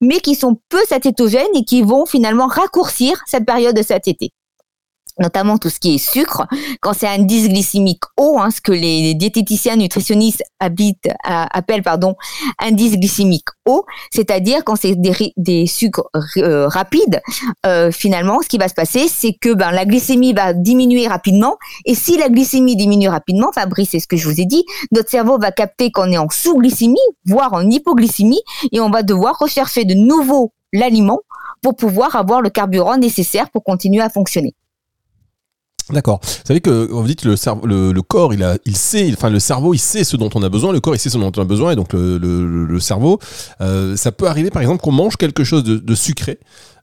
mais 0.00 0.20
qui 0.20 0.34
sont 0.34 0.58
peu 0.68 0.80
satiétogènes 0.88 1.54
et 1.54 1.64
qui 1.64 1.82
vont 1.82 2.06
finalement 2.06 2.46
raccourcir 2.46 3.22
cette 3.26 3.46
période 3.46 3.76
de 3.76 3.82
satiété 3.82 4.32
notamment 5.18 5.58
tout 5.58 5.70
ce 5.70 5.78
qui 5.78 5.94
est 5.94 5.98
sucre, 5.98 6.46
quand 6.80 6.92
c'est 6.92 7.06
un 7.06 7.22
indice 7.22 7.48
glycémique 7.48 8.02
haut, 8.16 8.38
hein, 8.40 8.50
ce 8.50 8.60
que 8.60 8.72
les 8.72 9.14
diététiciens 9.14 9.76
nutritionnistes 9.76 10.42
habitent, 10.60 11.08
appellent 11.24 11.82
pardon, 11.82 12.16
indice 12.58 12.96
glycémique 12.96 13.48
haut, 13.66 13.84
c'est-à-dire 14.10 14.64
quand 14.64 14.76
c'est 14.76 14.96
des, 14.96 15.66
sucres 15.66 16.08
euh, 16.38 16.66
rapides, 16.66 17.20
euh, 17.66 17.92
finalement, 17.92 18.40
ce 18.42 18.48
qui 18.48 18.58
va 18.58 18.68
se 18.68 18.74
passer, 18.74 19.06
c'est 19.08 19.34
que 19.34 19.54
ben, 19.54 19.70
la 19.70 19.84
glycémie 19.84 20.32
va 20.32 20.52
diminuer 20.52 21.06
rapidement, 21.06 21.56
et 21.84 21.94
si 21.94 22.18
la 22.18 22.28
glycémie 22.28 22.76
diminue 22.76 23.08
rapidement, 23.08 23.52
Fabrice, 23.52 23.90
c'est 23.92 24.00
ce 24.00 24.08
que 24.08 24.16
je 24.16 24.28
vous 24.28 24.40
ai 24.40 24.46
dit, 24.46 24.64
notre 24.90 25.10
cerveau 25.10 25.38
va 25.38 25.52
capter 25.52 25.90
qu'on 25.92 26.10
est 26.10 26.18
en 26.18 26.28
sous-glycémie, 26.28 26.98
voire 27.26 27.52
en 27.52 27.68
hypoglycémie, 27.68 28.42
et 28.72 28.80
on 28.80 28.90
va 28.90 29.02
devoir 29.02 29.38
rechercher 29.38 29.84
de 29.84 29.94
nouveau 29.94 30.52
l'aliment 30.72 31.20
pour 31.62 31.76
pouvoir 31.76 32.16
avoir 32.16 32.40
le 32.40 32.50
carburant 32.50 32.96
nécessaire 32.96 33.50
pour 33.50 33.62
continuer 33.62 34.02
à 34.02 34.08
fonctionner. 34.08 34.54
D'accord. 35.90 36.20
Vous 36.22 36.46
savez 36.46 36.60
que 36.60 36.88
vous 36.90 37.06
dites 37.06 37.24
le, 37.24 37.36
cerveau, 37.36 37.66
le, 37.66 38.02
corps, 38.02 38.32
il 38.32 38.42
a, 38.42 38.56
il 38.64 38.76
sait, 38.76 39.10
enfin 39.12 39.30
le 39.30 39.40
cerveau, 39.40 39.74
il 39.74 39.78
sait 39.78 40.04
ce 40.04 40.16
dont 40.16 40.30
on 40.34 40.42
a 40.42 40.48
besoin. 40.48 40.72
Le 40.72 40.80
corps, 40.80 40.94
il 40.94 40.98
sait 40.98 41.10
ce 41.10 41.18
dont 41.18 41.32
on 41.36 41.40
a 41.40 41.44
besoin, 41.44 41.72
et 41.72 41.76
donc 41.76 41.92
le, 41.92 42.18
le 42.18 42.80
cerveau, 42.80 43.18
euh, 43.60 43.96
ça 43.96 44.12
peut 44.12 44.26
arriver, 44.26 44.50
par 44.50 44.62
exemple, 44.62 44.82
qu'on 44.82 44.92
mange 44.92 45.16
quelque 45.16 45.44
chose 45.44 45.64
de, 45.64 45.76
de 45.76 45.94
sucré. 45.94 46.38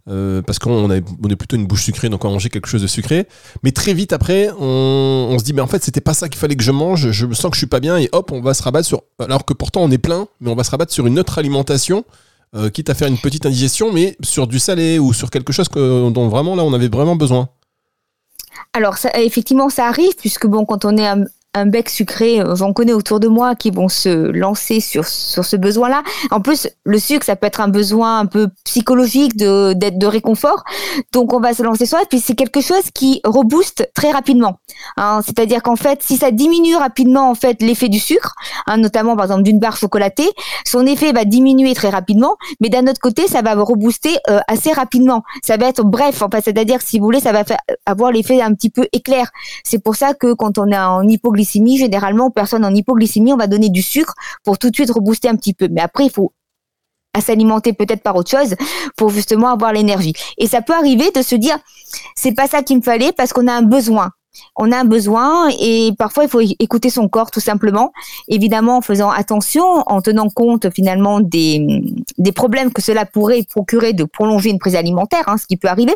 Euh, 0.10 0.42
parce 0.42 0.58
qu'on 0.58 0.90
est, 0.90 1.04
on 1.24 1.30
est 1.30 1.36
plutôt 1.36 1.56
une 1.56 1.68
bouche 1.68 1.84
sucrée, 1.84 2.10
donc 2.10 2.26
on 2.26 2.32
manger 2.32 2.50
quelque 2.50 2.68
chose 2.68 2.82
de 2.82 2.88
sucré. 2.88 3.28
Mais 3.64 3.72
très 3.72 3.94
vite 3.94 4.12
après, 4.12 4.50
on, 4.60 5.28
on 5.32 5.38
se 5.38 5.44
dit, 5.44 5.54
mais 5.54 5.62
en 5.62 5.68
fait, 5.68 5.84
c'était 5.84 6.02
pas 6.02 6.16
ça 6.16 6.30
qu'il 6.30 6.40
fallait 6.40 6.56
que 6.56 6.64
je 6.64 6.72
mange. 6.72 7.12
Je 7.12 7.26
me 7.28 7.36
sens 7.36 7.52
que 7.52 7.56
je 7.56 7.60
suis 7.60 7.68
pas 7.68 7.80
bien, 7.80 7.98
et 7.98 8.10
hop, 8.12 8.32
on 8.32 8.42
va 8.42 8.54
se 8.54 8.64
rabattre 8.64 8.88
sur. 8.88 9.04
Alors 9.20 9.46
que 9.46 9.54
pourtant, 9.54 9.82
on 9.82 9.92
est 9.92 10.00
plein, 10.00 10.28
mais 10.42 10.50
on 10.50 10.56
va 10.56 10.64
se 10.64 10.72
rabattre 10.72 10.92
sur 10.92 11.06
une 11.06 11.20
autre 11.20 11.38
alimentation. 11.38 12.06
Euh, 12.56 12.72
quitte 12.72 12.90
à 12.90 12.96
faire 12.96 13.08
une 13.08 13.20
petite 13.20 13.46
indigestion, 13.46 13.94
mais 13.94 14.18
sur 14.24 14.48
du 14.48 14.58
salé 14.58 14.98
ou 14.98 15.14
sur 15.14 15.30
quelque 15.30 15.54
chose 15.54 15.70
que, 15.70 16.10
dont 16.10 16.30
vraiment 16.30 16.56
là 16.56 16.64
on 16.64 16.74
avait 16.74 16.88
vraiment 16.88 17.16
besoin. 17.16 17.50
Alors, 18.74 18.98
ça, 18.98 19.10
effectivement, 19.20 19.70
ça 19.70 19.88
arrive, 19.88 20.16
puisque 20.16 20.48
bon, 20.48 20.66
quand 20.66 20.86
on 20.86 20.98
est 20.98 21.08
un, 21.54 21.66
bec 21.66 21.90
sucré, 21.90 22.42
j'en 22.56 22.74
connais 22.74 22.94
autour 22.94 23.20
de 23.20 23.28
moi 23.28 23.56
qui 23.56 23.72
vont 23.72 23.90
se 23.90 24.10
lancer 24.32 24.80
sur, 24.80 25.08
sur 25.08 25.46
ce 25.46 25.56
besoin-là. 25.56 26.04
En 26.32 26.42
plus, 26.42 26.68
le 26.84 27.00
sucre, 27.00 27.26
ça 27.26 27.36
peut 27.36 27.48
être 27.48 27.62
un 27.62 27.68
besoin 27.68 28.20
un 28.20 28.26
peu 28.26 28.50
psychologique 28.66 29.36
d'être 29.36 29.98
de 29.98 30.06
réconfort. 30.06 30.64
Donc, 31.12 31.34
on 31.34 31.40
va 31.40 31.54
se 31.54 31.64
lancer 31.64 31.86
sur 31.86 31.98
ça. 31.98 32.06
Puis, 32.10 32.20
c'est 32.20 32.36
quelque 32.36 32.62
chose 32.62 32.92
qui 32.94 33.22
rebooste 33.24 33.90
très 33.94 34.12
rapidement. 34.12 34.60
Hein. 34.98 35.22
C'est-à-dire 35.26 35.64
qu'en 35.64 35.76
fait, 35.76 36.04
si 36.04 36.18
ça 36.18 36.32
diminue 36.32 36.76
rapidement, 36.76 37.30
en 37.30 37.36
fait, 37.36 37.62
l'effet 37.62 37.90
du 37.90 38.00
sucre, 38.00 38.36
hein, 38.68 38.78
notamment, 38.78 39.16
par 39.16 39.26
exemple, 39.26 39.44
d'une 39.44 39.60
barre 39.60 39.78
chocolatée, 39.78 40.30
son 40.66 40.86
effet 40.86 41.12
va 41.12 41.26
diminuer 41.26 41.74
très 41.74 41.90
rapidement. 41.90 42.38
Mais 42.60 42.70
d'un 42.70 42.86
autre 42.88 43.02
côté, 43.02 43.28
ça 43.28 43.42
va 43.42 43.56
rebooster 43.56 44.18
euh, 44.30 44.40
assez 44.48 44.72
rapidement. 44.72 45.24
Ça 45.44 45.58
va 45.58 45.68
être 45.68 45.84
bref. 45.84 46.22
En 46.22 46.30
fait, 46.30 46.42
c'est-à-dire, 46.42 46.82
si 46.82 47.00
vous 47.00 47.06
voulez, 47.06 47.20
ça 47.20 47.32
va 47.32 47.44
avoir 47.86 48.12
l'effet 48.12 48.42
un 48.42 48.54
petit 48.54 48.70
peu 48.70 48.88
éclair. 48.92 49.32
C'est 49.64 49.80
pour 49.84 49.96
ça 49.96 50.14
que 50.14 50.34
quand 50.34 50.58
on 50.58 50.72
est 50.72 50.78
en 50.78 51.08
hypoglycémie, 51.08 51.39
généralement 51.44 52.28
aux 52.28 52.32
personnes 52.32 52.66
en 52.66 52.74
hypoglycémie, 52.74 53.34
on 53.34 53.38
va 53.38 53.48
donner 53.48 53.70
du 53.70 53.82
sucre 53.82 54.14
pour 54.44 54.58
tout 54.58 54.70
de 54.70 54.76
suite 54.76 54.92
rebooster 54.92 55.30
un 55.30 55.36
petit 55.36 55.54
peu. 55.54 55.68
Mais 55.70 55.82
après, 55.82 56.06
il 56.06 56.12
faut 56.12 56.34
s'alimenter 57.22 57.74
peut-être 57.74 58.02
par 58.02 58.16
autre 58.16 58.32
chose 58.32 58.56
pour 58.96 59.10
justement 59.10 59.50
avoir 59.50 59.74
l'énergie. 59.74 60.14
Et 60.38 60.48
ça 60.48 60.62
peut 60.62 60.74
arriver 60.74 61.12
de 61.12 61.22
se 61.22 61.36
dire, 61.36 61.58
c'est 62.16 62.34
pas 62.34 62.48
ça 62.48 62.64
qu'il 62.64 62.78
me 62.78 62.82
fallait 62.82 63.12
parce 63.12 63.34
qu'on 63.34 63.48
a 63.48 63.54
un 63.54 63.62
besoin 63.62 64.12
on 64.56 64.72
a 64.72 64.78
un 64.78 64.86
besoin 64.86 65.50
et 65.60 65.92
parfois 65.98 66.24
il 66.24 66.30
faut 66.30 66.42
écouter 66.42 66.90
son 66.90 67.08
corps 67.08 67.32
tout 67.32 67.40
simplement, 67.40 67.92
évidemment 68.28 68.78
en 68.78 68.82
faisant 68.82 69.10
attention, 69.10 69.84
en 69.86 70.02
tenant 70.02 70.30
compte 70.30 70.70
finalement 70.74 71.20
des, 71.20 71.84
des 72.18 72.32
problèmes 72.32 72.72
que 72.72 72.82
cela 72.82 73.06
pourrait 73.06 73.44
procurer 73.44 73.94
de 73.94 74.04
prolonger 74.04 74.50
une 74.50 74.60
prise 74.60 74.76
alimentaire, 74.76 75.24
hein, 75.28 75.38
ce 75.38 75.48
qui 75.48 75.58
peut 75.58 75.68
arriver, 75.68 75.96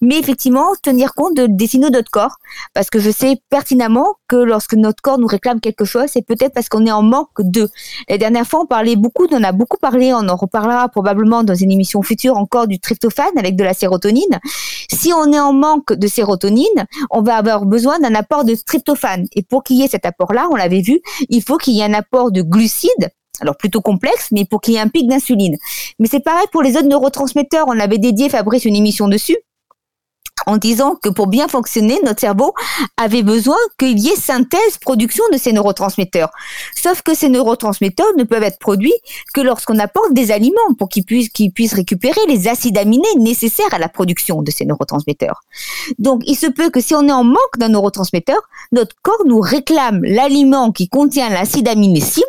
mais 0.00 0.18
effectivement 0.18 0.66
tenir 0.82 1.14
compte 1.14 1.36
de, 1.36 1.46
des 1.46 1.66
signaux 1.66 1.90
de 1.90 1.96
notre 1.96 2.10
corps, 2.10 2.36
parce 2.74 2.90
que 2.90 2.98
je 2.98 3.10
sais 3.10 3.40
pertinemment 3.50 4.14
que 4.28 4.36
lorsque 4.36 4.74
notre 4.74 5.02
corps 5.02 5.18
nous 5.18 5.26
réclame 5.26 5.60
quelque 5.60 5.84
chose, 5.84 6.06
c'est 6.08 6.22
peut-être 6.22 6.54
parce 6.54 6.68
qu'on 6.68 6.86
est 6.86 6.92
en 6.92 7.02
manque 7.02 7.28
de. 7.38 7.68
La 8.08 8.18
dernière 8.18 8.46
fois, 8.46 8.60
on 8.60 8.66
parlait 8.66 8.96
beaucoup, 8.96 9.26
on 9.30 9.42
a 9.42 9.52
beaucoup 9.52 9.78
parlé, 9.78 10.12
on 10.12 10.28
en 10.28 10.36
reparlera 10.36 10.88
probablement 10.88 11.42
dans 11.44 11.54
une 11.54 11.72
émission 11.72 12.02
future 12.02 12.36
encore 12.36 12.66
du 12.66 12.78
tryptophane 12.78 13.36
avec 13.36 13.56
de 13.56 13.64
la 13.64 13.74
sérotonine. 13.74 14.40
Si 14.92 15.12
on 15.12 15.32
est 15.32 15.38
en 15.38 15.52
manque 15.52 15.92
de 15.92 16.06
sérotonine, 16.06 16.86
on 17.10 17.22
va 17.22 17.36
avoir 17.36 17.66
besoin 17.66 17.98
d'un 17.98 18.14
apport 18.14 18.44
de 18.44 18.54
tryptophane. 18.54 19.26
Et 19.32 19.42
pour 19.42 19.62
qu'il 19.62 19.76
y 19.76 19.82
ait 19.82 19.88
cet 19.88 20.06
apport-là, 20.06 20.48
on 20.50 20.56
l'avait 20.56 20.82
vu, 20.82 21.00
il 21.28 21.42
faut 21.42 21.56
qu'il 21.56 21.74
y 21.74 21.80
ait 21.80 21.84
un 21.84 21.94
apport 21.94 22.30
de 22.32 22.42
glucides 22.42 23.10
alors 23.40 23.56
plutôt 23.56 23.80
complexe, 23.80 24.28
mais 24.32 24.44
pour 24.44 24.60
qu'il 24.60 24.74
y 24.74 24.76
ait 24.78 24.80
un 24.80 24.88
pic 24.88 25.06
d'insuline. 25.08 25.56
Mais 25.98 26.08
c'est 26.08 26.20
pareil 26.20 26.46
pour 26.52 26.62
les 26.62 26.76
autres 26.76 26.86
neurotransmetteurs. 26.86 27.66
On 27.68 27.78
avait 27.78 27.98
dédié 27.98 28.28
Fabrice 28.28 28.64
une 28.64 28.76
émission 28.76 29.08
dessus 29.08 29.36
en 30.46 30.56
disant 30.56 30.94
que 30.94 31.08
pour 31.08 31.26
bien 31.26 31.48
fonctionner, 31.48 32.00
notre 32.04 32.20
cerveau 32.20 32.54
avait 32.96 33.22
besoin 33.22 33.56
qu'il 33.78 33.98
y 33.98 34.08
ait 34.08 34.16
synthèse, 34.16 34.78
production 34.80 35.24
de 35.32 35.38
ces 35.38 35.52
neurotransmetteurs. 35.52 36.30
Sauf 36.74 37.02
que 37.02 37.14
ces 37.14 37.28
neurotransmetteurs 37.28 38.14
ne 38.16 38.24
peuvent 38.24 38.44
être 38.44 38.58
produits 38.58 38.94
que 39.34 39.40
lorsqu'on 39.40 39.78
apporte 39.78 40.12
des 40.14 40.30
aliments 40.30 40.74
pour 40.78 40.88
qu'ils 40.88 41.04
puissent, 41.04 41.28
qu'ils 41.28 41.52
puissent 41.52 41.74
récupérer 41.74 42.20
les 42.28 42.48
acides 42.48 42.78
aminés 42.78 43.04
nécessaires 43.18 43.72
à 43.72 43.78
la 43.78 43.88
production 43.88 44.42
de 44.42 44.50
ces 44.50 44.64
neurotransmetteurs. 44.64 45.42
Donc, 45.98 46.22
il 46.26 46.36
se 46.36 46.46
peut 46.46 46.70
que 46.70 46.80
si 46.80 46.94
on 46.94 47.06
est 47.08 47.12
en 47.12 47.24
manque 47.24 47.58
d'un 47.58 47.68
neurotransmetteur, 47.68 48.40
notre 48.72 48.94
corps 49.02 49.24
nous 49.26 49.40
réclame 49.40 50.02
l'aliment 50.04 50.70
qui 50.70 50.88
contient 50.88 51.28
l'acide 51.28 51.68
aminé 51.68 52.00
cible 52.00 52.26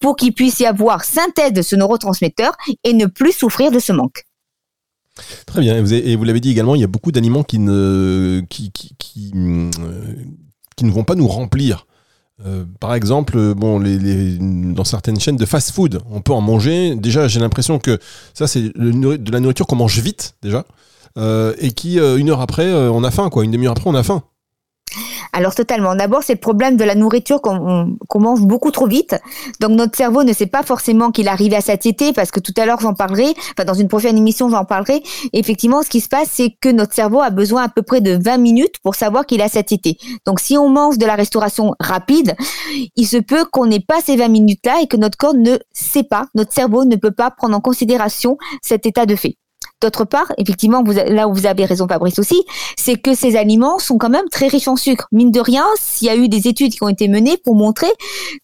pour 0.00 0.16
qu'il 0.16 0.32
puisse 0.32 0.60
y 0.60 0.66
avoir 0.66 1.04
synthèse 1.04 1.52
de 1.52 1.62
ce 1.62 1.76
neurotransmetteur 1.76 2.56
et 2.84 2.94
ne 2.94 3.06
plus 3.06 3.32
souffrir 3.32 3.70
de 3.70 3.78
ce 3.78 3.92
manque. 3.92 4.24
Très 5.46 5.60
bien. 5.60 5.84
Et 5.84 6.16
vous, 6.16 6.24
l'avez 6.24 6.40
dit 6.40 6.50
également, 6.50 6.74
il 6.74 6.80
y 6.80 6.84
a 6.84 6.88
beaucoup 6.88 7.12
d'aliments 7.12 7.42
qui 7.42 7.58
ne, 7.58 8.42
qui, 8.48 8.70
qui, 8.72 8.94
qui, 8.98 9.32
euh, 9.34 9.70
ne 10.82 10.90
vont 10.90 11.04
pas 11.04 11.14
nous 11.14 11.28
remplir. 11.28 11.86
Euh, 12.46 12.64
par 12.80 12.94
exemple, 12.94 13.54
bon, 13.54 13.78
les, 13.78 14.38
dans 14.38 14.84
certaines 14.84 15.20
chaînes 15.20 15.36
de 15.36 15.46
fast-food, 15.46 16.00
on 16.10 16.20
peut 16.20 16.32
en 16.32 16.40
manger. 16.40 16.94
Déjà, 16.96 17.28
j'ai 17.28 17.40
l'impression 17.40 17.78
que 17.78 17.98
ça, 18.32 18.46
c'est 18.46 18.72
de 18.76 19.30
la 19.30 19.40
nourriture 19.40 19.66
qu'on 19.66 19.76
mange 19.76 19.98
vite, 19.98 20.34
déjà. 20.42 20.64
Euh, 21.18 21.54
et 21.58 21.72
qui, 21.72 21.98
une 21.98 22.30
heure 22.30 22.40
après, 22.40 22.72
on 22.72 23.04
a 23.04 23.10
faim, 23.10 23.28
quoi. 23.30 23.44
Une 23.44 23.50
demi-heure 23.50 23.72
après, 23.72 23.90
on 23.90 23.94
a 23.94 24.02
faim. 24.02 24.22
Alors 25.32 25.54
totalement. 25.54 25.94
D'abord, 25.94 26.22
c'est 26.22 26.34
le 26.34 26.40
problème 26.40 26.76
de 26.76 26.84
la 26.84 26.94
nourriture 26.94 27.40
qu'on 27.40 27.96
mange 28.14 28.40
beaucoup 28.40 28.70
trop 28.70 28.86
vite. 28.86 29.16
Donc 29.60 29.70
notre 29.72 29.96
cerveau 29.96 30.24
ne 30.24 30.32
sait 30.32 30.46
pas 30.46 30.62
forcément 30.62 31.10
qu'il 31.10 31.28
arrive 31.28 31.54
à 31.54 31.60
satiété 31.60 32.12
parce 32.12 32.30
que 32.30 32.40
tout 32.40 32.54
à 32.56 32.66
l'heure 32.66 32.80
j'en 32.80 32.94
parlerai, 32.94 33.34
enfin 33.52 33.64
dans 33.64 33.74
une 33.74 33.88
prochaine 33.88 34.16
émission 34.16 34.48
j'en 34.50 34.64
parlerai. 34.64 35.02
effectivement, 35.32 35.82
ce 35.82 35.88
qui 35.88 36.00
se 36.00 36.08
passe, 36.08 36.28
c'est 36.32 36.54
que 36.60 36.68
notre 36.68 36.94
cerveau 36.94 37.20
a 37.20 37.30
besoin 37.30 37.62
à 37.62 37.68
peu 37.68 37.82
près 37.82 38.00
de 38.00 38.18
20 38.22 38.38
minutes 38.38 38.74
pour 38.82 38.94
savoir 38.94 39.26
qu'il 39.26 39.42
a 39.42 39.48
satiété. 39.48 39.98
Donc 40.26 40.40
si 40.40 40.56
on 40.56 40.68
mange 40.68 40.98
de 40.98 41.06
la 41.06 41.14
restauration 41.14 41.74
rapide, 41.80 42.34
il 42.96 43.06
se 43.06 43.16
peut 43.16 43.44
qu'on 43.44 43.66
n'ait 43.66 43.80
pas 43.80 44.00
ces 44.00 44.16
20 44.16 44.28
minutes-là 44.28 44.80
et 44.82 44.86
que 44.86 44.96
notre 44.96 45.16
corps 45.16 45.34
ne 45.34 45.58
sait 45.72 46.02
pas, 46.02 46.26
notre 46.34 46.52
cerveau 46.52 46.84
ne 46.84 46.96
peut 46.96 47.12
pas 47.12 47.30
prendre 47.30 47.56
en 47.56 47.60
considération 47.60 48.36
cet 48.62 48.86
état 48.86 49.06
de 49.06 49.16
fait. 49.16 49.36
D'autre 49.80 50.04
part, 50.04 50.30
effectivement, 50.36 50.82
là 50.82 51.26
où 51.26 51.32
vous 51.32 51.46
avez 51.46 51.64
raison 51.64 51.88
Fabrice 51.88 52.18
aussi, 52.18 52.44
c'est 52.76 52.96
que 52.96 53.14
ces 53.14 53.36
aliments 53.36 53.78
sont 53.78 53.96
quand 53.96 54.10
même 54.10 54.28
très 54.30 54.48
riches 54.48 54.68
en 54.68 54.76
sucre. 54.76 55.08
Mine 55.10 55.30
de 55.30 55.40
rien, 55.40 55.64
s'il 55.80 56.08
y 56.08 56.10
a 56.10 56.16
eu 56.16 56.28
des 56.28 56.48
études 56.48 56.72
qui 56.72 56.82
ont 56.82 56.88
été 56.88 57.08
menées 57.08 57.38
pour 57.38 57.54
montrer 57.54 57.90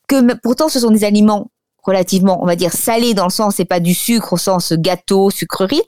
que 0.09 0.35
pourtant 0.42 0.68
ce 0.68 0.81
sont 0.81 0.90
des 0.90 1.05
aliments 1.05 1.51
relativement, 1.87 2.42
on 2.42 2.46
va 2.46 2.57
dire, 2.57 2.72
salés 2.72 3.14
dans 3.14 3.25
le 3.25 3.31
sens, 3.31 3.57
c'est 3.57 3.64
pas 3.64 3.81
du 3.81 3.94
sucre 3.94 4.33
au 4.33 4.37
sens 4.37 4.72
gâteau, 4.72 5.31
sucrerie, 5.31 5.83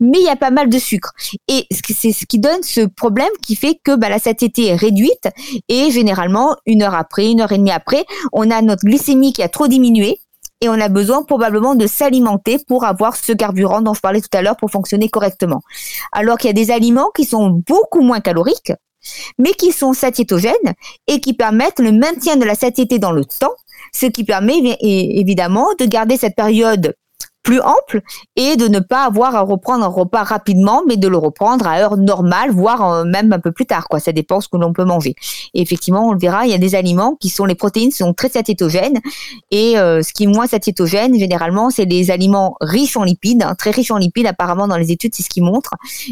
mais 0.00 0.18
il 0.18 0.24
y 0.24 0.28
a 0.28 0.36
pas 0.36 0.50
mal 0.50 0.68
de 0.68 0.78
sucre. 0.78 1.12
Et 1.48 1.66
c'est 1.70 2.12
ce 2.12 2.24
qui 2.24 2.38
donne 2.38 2.62
ce 2.62 2.80
problème 2.80 3.28
qui 3.46 3.54
fait 3.54 3.78
que 3.84 3.94
bah, 3.94 4.08
la 4.08 4.18
satiété 4.18 4.68
est 4.68 4.76
réduite 4.76 5.28
et 5.68 5.90
généralement, 5.90 6.56
une 6.64 6.82
heure 6.82 6.94
après, 6.94 7.30
une 7.30 7.40
heure 7.40 7.52
et 7.52 7.58
demie 7.58 7.70
après, 7.70 8.04
on 8.32 8.50
a 8.50 8.62
notre 8.62 8.84
glycémie 8.84 9.32
qui 9.32 9.42
a 9.42 9.48
trop 9.48 9.68
diminué 9.68 10.18
et 10.62 10.68
on 10.68 10.80
a 10.80 10.88
besoin 10.88 11.24
probablement 11.24 11.74
de 11.74 11.86
s'alimenter 11.86 12.58
pour 12.66 12.84
avoir 12.84 13.16
ce 13.16 13.32
carburant 13.32 13.82
dont 13.82 13.94
je 13.94 14.00
parlais 14.00 14.20
tout 14.20 14.28
à 14.32 14.42
l'heure 14.42 14.56
pour 14.56 14.70
fonctionner 14.70 15.08
correctement. 15.08 15.60
Alors 16.12 16.38
qu'il 16.38 16.48
y 16.48 16.50
a 16.50 16.54
des 16.54 16.70
aliments 16.70 17.10
qui 17.14 17.24
sont 17.24 17.62
beaucoup 17.66 18.00
moins 18.00 18.20
caloriques, 18.20 18.72
mais 19.38 19.50
qui 19.50 19.72
sont 19.72 19.92
satiétogènes 19.92 20.74
et 21.08 21.20
qui 21.20 21.34
permettent 21.34 21.80
le 21.80 21.90
maintien 21.90 22.36
de 22.36 22.44
la 22.44 22.54
satiété 22.54 23.00
dans 23.00 23.10
le 23.10 23.24
temps, 23.24 23.54
ce 23.92 24.06
qui 24.06 24.22
permet 24.22 24.76
évidemment 24.80 25.66
de 25.78 25.84
garder 25.84 26.16
cette 26.16 26.36
période 26.36 26.94
plus 27.42 27.60
ample 27.60 28.02
et 28.36 28.56
de 28.56 28.68
ne 28.68 28.78
pas 28.78 29.04
avoir 29.04 29.34
à 29.34 29.40
reprendre 29.40 29.84
un 29.84 29.88
repas 29.88 30.22
rapidement, 30.22 30.82
mais 30.86 30.96
de 30.96 31.08
le 31.08 31.16
reprendre 31.16 31.66
à 31.66 31.78
heure 31.78 31.96
normale, 31.96 32.50
voire 32.50 32.92
euh, 32.92 33.04
même 33.04 33.32
un 33.32 33.38
peu 33.38 33.52
plus 33.52 33.66
tard. 33.66 33.88
Quoi. 33.88 34.00
Ça 34.00 34.12
dépend 34.12 34.40
ce 34.40 34.48
que 34.48 34.56
l'on 34.56 34.72
peut 34.72 34.84
manger. 34.84 35.14
Et 35.54 35.60
effectivement, 35.60 36.08
on 36.08 36.12
le 36.12 36.18
verra, 36.18 36.46
il 36.46 36.50
y 36.50 36.54
a 36.54 36.58
des 36.58 36.74
aliments 36.74 37.16
qui 37.20 37.28
sont 37.28 37.44
les 37.44 37.54
protéines 37.54 37.90
sont 37.90 38.14
très 38.14 38.28
satiétogènes 38.28 39.00
et 39.50 39.78
euh, 39.78 40.02
ce 40.02 40.12
qui 40.12 40.24
est 40.24 40.26
moins 40.26 40.46
satiétogène 40.46 41.18
généralement, 41.18 41.70
c'est 41.70 41.84
les 41.84 42.10
aliments 42.10 42.56
riches 42.60 42.96
en 42.96 43.04
lipides, 43.04 43.42
hein, 43.42 43.54
très 43.54 43.70
riches 43.70 43.90
en 43.90 43.98
lipides 43.98 44.26
apparemment 44.26 44.68
dans 44.68 44.76
les 44.76 44.92
études, 44.92 45.14
c'est 45.14 45.22
ce 45.22 45.28
qui 45.28 45.40
montre, 45.40 45.70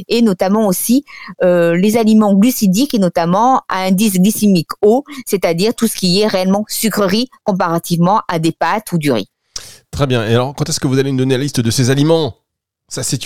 et 0.09 0.23
notamment 0.23 0.66
aussi 0.66 1.05
euh, 1.43 1.77
les 1.77 1.97
aliments 1.97 2.35
glucidiques 2.35 2.95
et 2.95 2.99
notamment 2.99 3.62
à 3.69 3.85
indice 3.85 4.14
glycémique 4.14 4.71
haut, 4.83 5.05
c'est-à-dire 5.27 5.75
tout 5.75 5.87
ce 5.87 5.97
qui 5.97 6.21
est 6.21 6.27
réellement 6.27 6.64
sucrerie 6.69 7.29
comparativement 7.45 8.21
à 8.29 8.38
des 8.38 8.53
pâtes 8.53 8.93
ou 8.93 8.99
du 8.99 9.12
riz. 9.12 9.29
Très 9.90 10.07
bien. 10.07 10.26
Et 10.26 10.35
alors, 10.35 10.55
quand 10.55 10.68
est-ce 10.68 10.81
que 10.81 10.87
vous 10.87 10.98
allez 10.98 11.12
nous 11.12 11.18
donner 11.18 11.37
la 11.37 11.42
liste 11.42 11.61
de 11.61 11.70
ces 11.70 11.90
aliments? 11.90 12.37
Ça, 12.88 13.03
c'est 13.03 13.18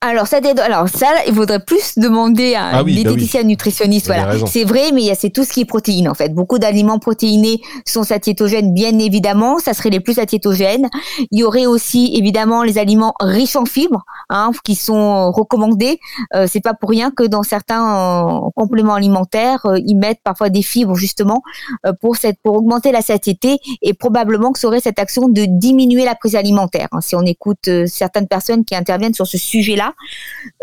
alors 0.00 0.26
ça, 0.26 0.40
alors 0.64 0.88
ça, 0.88 1.06
il 1.26 1.34
faudrait 1.34 1.64
plus 1.64 1.98
demander 1.98 2.54
à 2.54 2.78
un 2.78 2.84
diététicien 2.84 3.40
ah 3.42 3.44
nutritionniste. 3.44 4.06
Voilà, 4.06 4.34
c'est 4.46 4.64
vrai, 4.64 4.92
mais 4.92 5.14
c'est 5.14 5.30
tout 5.30 5.44
ce 5.44 5.52
qui 5.52 5.60
est 5.60 5.64
protéines 5.64 6.08
en 6.08 6.14
fait. 6.14 6.34
Beaucoup 6.34 6.58
d'aliments 6.58 6.98
protéinés 6.98 7.60
sont 7.86 8.02
satiétogènes, 8.02 8.74
bien 8.74 8.98
évidemment. 8.98 9.58
Ça 9.58 9.74
serait 9.74 9.90
les 9.90 10.00
plus 10.00 10.14
satiétogènes. 10.14 10.88
Il 11.30 11.40
y 11.40 11.44
aurait 11.44 11.66
aussi 11.66 12.12
évidemment 12.14 12.62
les 12.62 12.78
aliments 12.78 13.14
riches 13.20 13.56
en 13.56 13.64
fibres, 13.64 14.04
hein, 14.28 14.50
qui 14.64 14.74
sont 14.74 15.30
recommandés. 15.30 15.98
Euh, 16.34 16.46
c'est 16.48 16.60
pas 16.60 16.74
pour 16.74 16.90
rien 16.90 17.10
que 17.10 17.24
dans 17.24 17.42
certains 17.42 18.36
euh, 18.36 18.50
compléments 18.56 18.94
alimentaires, 18.94 19.64
euh, 19.66 19.78
ils 19.86 19.96
mettent 19.96 20.22
parfois 20.22 20.50
des 20.50 20.62
fibres 20.62 20.94
justement 20.94 21.42
euh, 21.86 21.92
pour 22.00 22.16
cette 22.16 22.38
pour 22.42 22.56
augmenter 22.56 22.92
la 22.92 23.02
satiété 23.02 23.58
et 23.82 23.94
probablement 23.94 24.52
que 24.52 24.58
ça 24.58 24.68
aurait 24.68 24.80
cette 24.80 24.98
action 24.98 25.28
de 25.28 25.44
diminuer 25.48 26.04
la 26.04 26.14
prise 26.14 26.34
alimentaire. 26.34 26.88
Hein. 26.92 27.00
Si 27.00 27.14
on 27.14 27.22
écoute 27.22 27.68
certaines 27.86 28.28
personnes 28.28 28.64
qui 28.64 28.74
interviennent 28.74 29.14
sur 29.14 29.26
ce 29.26 29.38
sujet 29.38 29.61
sujet-là. 29.62 29.92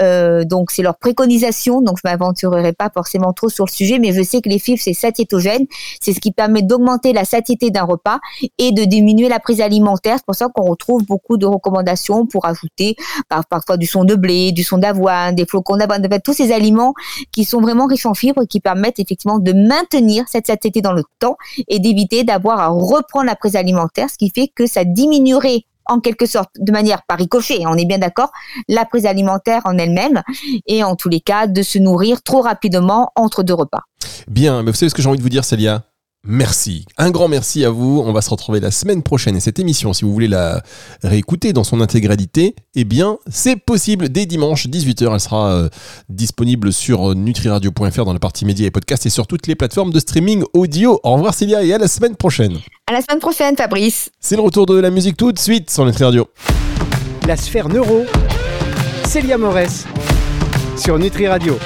Euh, 0.02 0.44
donc 0.44 0.72
c'est 0.72 0.84
leur 0.84 0.98
préconisation, 0.98 1.82
donc 1.82 1.98
je 2.04 2.10
m'aventurerai 2.10 2.74
pas 2.74 2.90
forcément 2.94 3.34
trop 3.34 3.50
sur 3.50 3.66
le 3.66 3.72
sujet, 3.72 3.98
mais 4.00 4.12
je 4.12 4.22
sais 4.22 4.42
que 4.42 4.50
les 4.50 4.60
fibres 4.60 4.82
c'est 4.82 4.94
satiétogène, 4.94 5.66
c'est 6.02 6.14
ce 6.14 6.20
qui 6.20 6.32
permet 6.32 6.62
d'augmenter 6.62 7.14
la 7.14 7.26
satiété 7.26 7.72
d'un 7.72 7.84
repas 7.84 8.20
et 8.58 8.72
de 8.72 8.84
diminuer 8.84 9.30
la 9.30 9.40
prise 9.40 9.62
alimentaire. 9.62 10.16
C'est 10.18 10.26
pour 10.26 10.36
ça 10.36 10.48
qu'on 10.54 10.70
retrouve 10.70 11.06
beaucoup 11.06 11.38
de 11.38 11.46
recommandations 11.46 12.26
pour 12.26 12.46
ajouter 12.46 12.96
parfois 13.50 13.78
du 13.78 13.86
son 13.86 14.04
de 14.04 14.16
blé, 14.16 14.52
du 14.52 14.64
son 14.64 14.78
d'avoine, 14.78 15.36
des 15.36 15.46
flocons 15.46 15.78
d'avoine, 15.78 16.08
tous 16.24 16.34
ces 16.34 16.52
aliments 16.52 16.94
qui 17.32 17.46
sont 17.46 17.62
vraiment 17.62 17.86
riches 17.86 18.06
en 18.06 18.14
fibres 18.14 18.44
et 18.44 18.48
qui 18.48 18.60
permettent 18.60 19.00
effectivement 19.00 19.40
de 19.40 19.54
maintenir 19.54 20.26
cette 20.28 20.48
satiété 20.48 20.82
dans 20.82 20.94
le 20.94 21.04
temps 21.20 21.38
et 21.68 21.80
d'éviter 21.80 22.24
d'avoir 22.24 22.60
à 22.60 22.68
reprendre 22.68 23.26
la 23.26 23.36
prise 23.36 23.56
alimentaire, 23.56 24.10
ce 24.10 24.18
qui 24.18 24.30
fait 24.30 24.48
que 24.54 24.66
ça 24.66 24.84
diminuerait 24.84 25.64
en 25.90 26.00
quelque 26.00 26.26
sorte, 26.26 26.52
de 26.58 26.72
manière 26.72 27.02
par 27.08 27.18
ricochet, 27.18 27.60
on 27.66 27.76
est 27.76 27.86
bien 27.86 27.98
d'accord, 27.98 28.32
la 28.68 28.86
prise 28.86 29.06
alimentaire 29.06 29.62
en 29.66 29.78
elle-même 29.78 30.22
et 30.68 30.84
en 30.84 30.96
tous 30.96 31.10
les 31.10 31.20
cas 31.20 31.48
de 31.48 31.62
se 31.62 31.80
nourrir 31.80 32.22
trop 32.22 32.42
rapidement 32.42 33.12
entre 33.16 33.44
deux 33.44 33.54
repas. 33.54 33.82
Bien, 34.28 34.64
mais 34.64 34.72
vous 34.72 34.78
savez 34.78 34.90
ce 34.90 34.96
que 34.96 35.02
j'ai 35.02 35.10
envie 35.10 35.18
de 35.18 35.24
vous 35.24 35.30
dire, 35.30 35.44
Célia? 35.44 35.84
Merci. 36.26 36.86
Un 36.98 37.12
grand 37.12 37.30
merci 37.30 37.64
à 37.64 37.70
vous. 37.70 38.04
On 38.06 38.12
va 38.12 38.22
se 38.22 38.30
retrouver 38.30 38.60
la 38.60 38.72
semaine 38.72 39.04
prochaine. 39.04 39.38
Et 39.38 39.40
cette 39.40 39.58
émission, 39.58 39.94
si 39.94 40.04
vous 40.04 40.12
voulez 40.12 40.28
la 40.28 40.62
réécouter 41.02 41.54
dans 41.54 41.64
son 41.64 41.80
intégralité, 41.80 42.56
eh 42.76 42.84
bien, 42.84 43.18
c'est 43.30 43.56
possible. 43.56 44.10
Dès 44.10 44.26
dimanche, 44.26 44.68
18h, 44.68 45.14
elle 45.14 45.20
sera 45.20 45.52
euh, 45.52 45.70
disponible 46.10 46.74
sur 46.74 47.16
nutriradio.fr 47.16 48.04
dans 48.04 48.14
la 48.14 48.20
partie 48.20 48.44
médias 48.44 48.68
et 48.68 48.72
podcasts 48.72 49.06
et 49.06 49.10
sur 49.10 49.28
toutes 49.28 49.48
les 49.48 49.56
plateformes 49.56 49.92
de 49.92 50.00
streaming 50.00 50.44
audio. 50.54 51.00
Au 51.04 51.14
revoir, 51.14 51.34
Célia, 51.34 51.64
et 51.64 51.74
à 51.74 51.78
la 51.78 51.88
semaine 51.88 52.18
prochaine. 52.18 52.58
À 52.88 52.92
la 52.92 53.02
semaine 53.02 53.20
prochaine, 53.20 53.56
Fabrice. 53.56 54.10
C'est 54.20 54.36
le 54.36 54.42
retour 54.42 54.66
de 54.66 54.78
la 54.78 54.90
musique 54.90 55.16
tout 55.16 55.32
de 55.32 55.40
suite 55.40 55.70
sur 55.70 55.86
Nutri 55.86 56.04
Radio. 56.04 56.28
La 57.28 57.38
sphère 57.38 57.70
neuro, 57.70 58.06
Célia 59.06 59.38
Morès 59.38 59.86
sur 60.80 60.98
Nutri 60.98 61.28
Radio. 61.28 61.58